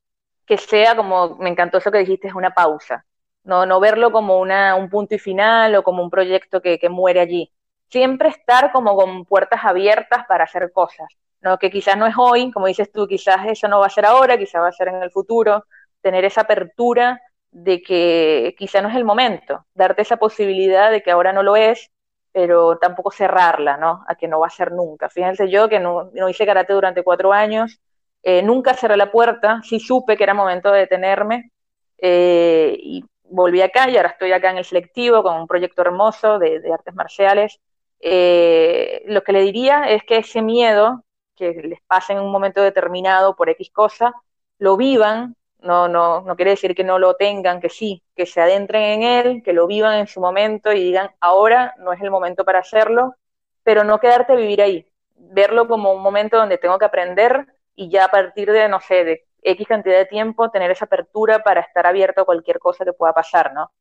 [0.46, 3.04] que sea como, me encantó eso que dijiste, es una pausa
[3.44, 7.20] no, no verlo como una, un punto y final o como un proyecto que, muere
[7.20, 7.52] allí.
[7.90, 11.08] Siempre estar como con puertas abiertas para hacer cosas,
[11.44, 11.58] ¿no?
[11.58, 14.38] que quizás no es hoy, como dices tú, quizás eso no va a ser ahora,
[14.38, 15.64] quizás va a ser en el futuro,
[16.00, 17.20] tener esa apertura
[17.50, 21.54] de que quizás no es el momento, darte esa posibilidad de que ahora no lo
[21.56, 21.90] es,
[22.32, 24.04] pero tampoco cerrarla, ¿no?
[24.08, 25.08] A que no va a ser nunca.
[25.08, 27.80] Fíjense yo que no, hice karate durante cuatro años,
[28.22, 31.52] eh, nunca cerré la puerta, sí supe que era momento de detenerme,
[31.98, 36.38] eh, y volví acá y ahora estoy acá en el selectivo con un proyecto hermoso
[36.38, 37.60] de, artes marciales.
[38.00, 41.03] Eh, lo que le diría es que ese miedo
[41.34, 44.14] que les pase en un momento determinado por X cosa,
[44.58, 48.40] lo vivan, no, no, no quiere decir que no lo tengan, que sí, que se
[48.40, 52.10] adentren en él, que lo vivan en su momento y digan, ahora no es el
[52.10, 53.16] momento para hacerlo,
[53.62, 57.88] pero no quedarte a vivir ahí, verlo como un momento donde tengo que aprender y
[57.90, 61.60] ya a partir de, no sé, de X cantidad de tiempo, tener esa apertura para
[61.60, 63.72] estar abierto a cualquier cosa que pueda pasar, ¿no?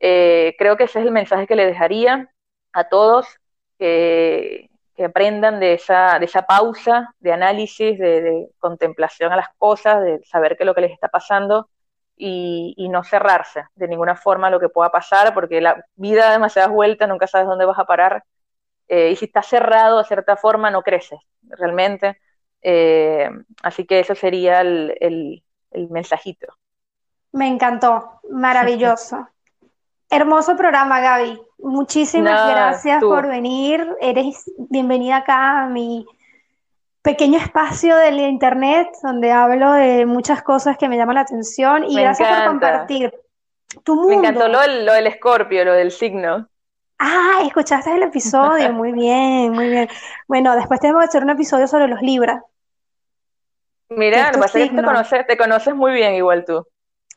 [0.00, 2.30] Eh, creo que ese es el mensaje que le dejaría
[2.72, 3.26] a todos,
[3.78, 4.70] que,
[5.02, 10.56] aprendan de esa, de esa pausa, de análisis, de, contemplación a las cosas, de saber
[10.56, 11.68] qué es lo que les está pasando
[12.16, 16.32] y, no cerrarse de ninguna forma a lo que pueda pasar, porque la vida da
[16.32, 18.24] demasiadas vueltas, nunca sabes dónde vas a parar.
[18.86, 22.20] Eh, y si estás cerrado de cierta forma, no creces realmente.
[22.62, 23.28] Eh,
[23.62, 25.42] así que eso sería el,
[25.90, 26.54] mensajito.
[27.32, 29.28] Me encantó, maravilloso.
[30.14, 31.42] Hermoso programa, Gaby.
[31.58, 33.84] Muchísimas gracias por venir.
[34.00, 36.06] Eres bienvenida acá a mi
[37.02, 41.96] pequeño espacio del internet donde hablo de muchas cosas que me llaman la atención y
[41.96, 43.12] gracias por compartir
[43.82, 44.10] tu mundo.
[44.10, 46.48] Me encantó lo, lo del escorpio, lo del signo.
[46.98, 49.88] Ah, escuchaste el episodio, muy bien, muy bien.
[50.28, 52.40] Bueno, después tenemos que hacer un episodio sobre los Libras.
[53.88, 56.64] Mira, te, conoces, te conoces muy bien igual tú.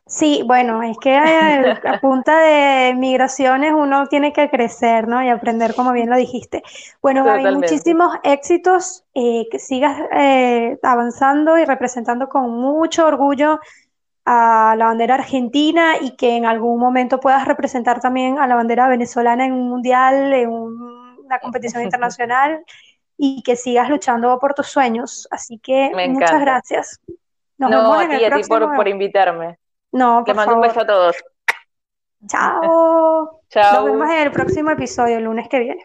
[0.07, 5.21] Sí, bueno, es que a punta de migraciones uno tiene que crecer, ¿no?
[5.21, 6.63] Y aprender, como bien lo dijiste.
[7.01, 13.59] Bueno, Gaby, muchísimos éxitos, eh, que sigas eh, avanzando y representando con mucho orgullo
[14.23, 18.87] a la bandera argentina y que en algún momento puedas representar también a la bandera
[18.87, 22.63] venezolana en un mundial, en una competición internacional
[23.17, 25.27] y que sigas luchando por tus sueños.
[25.31, 27.01] Así que muchas gracias.
[27.57, 29.57] Nos no, a ti, a ti por, por invitarme.
[29.91, 31.15] No, por Le mando un beso a todos.
[32.27, 33.41] Chao.
[33.49, 33.73] Chao.
[33.73, 35.83] Nos vemos en el próximo episodio, el lunes que viene.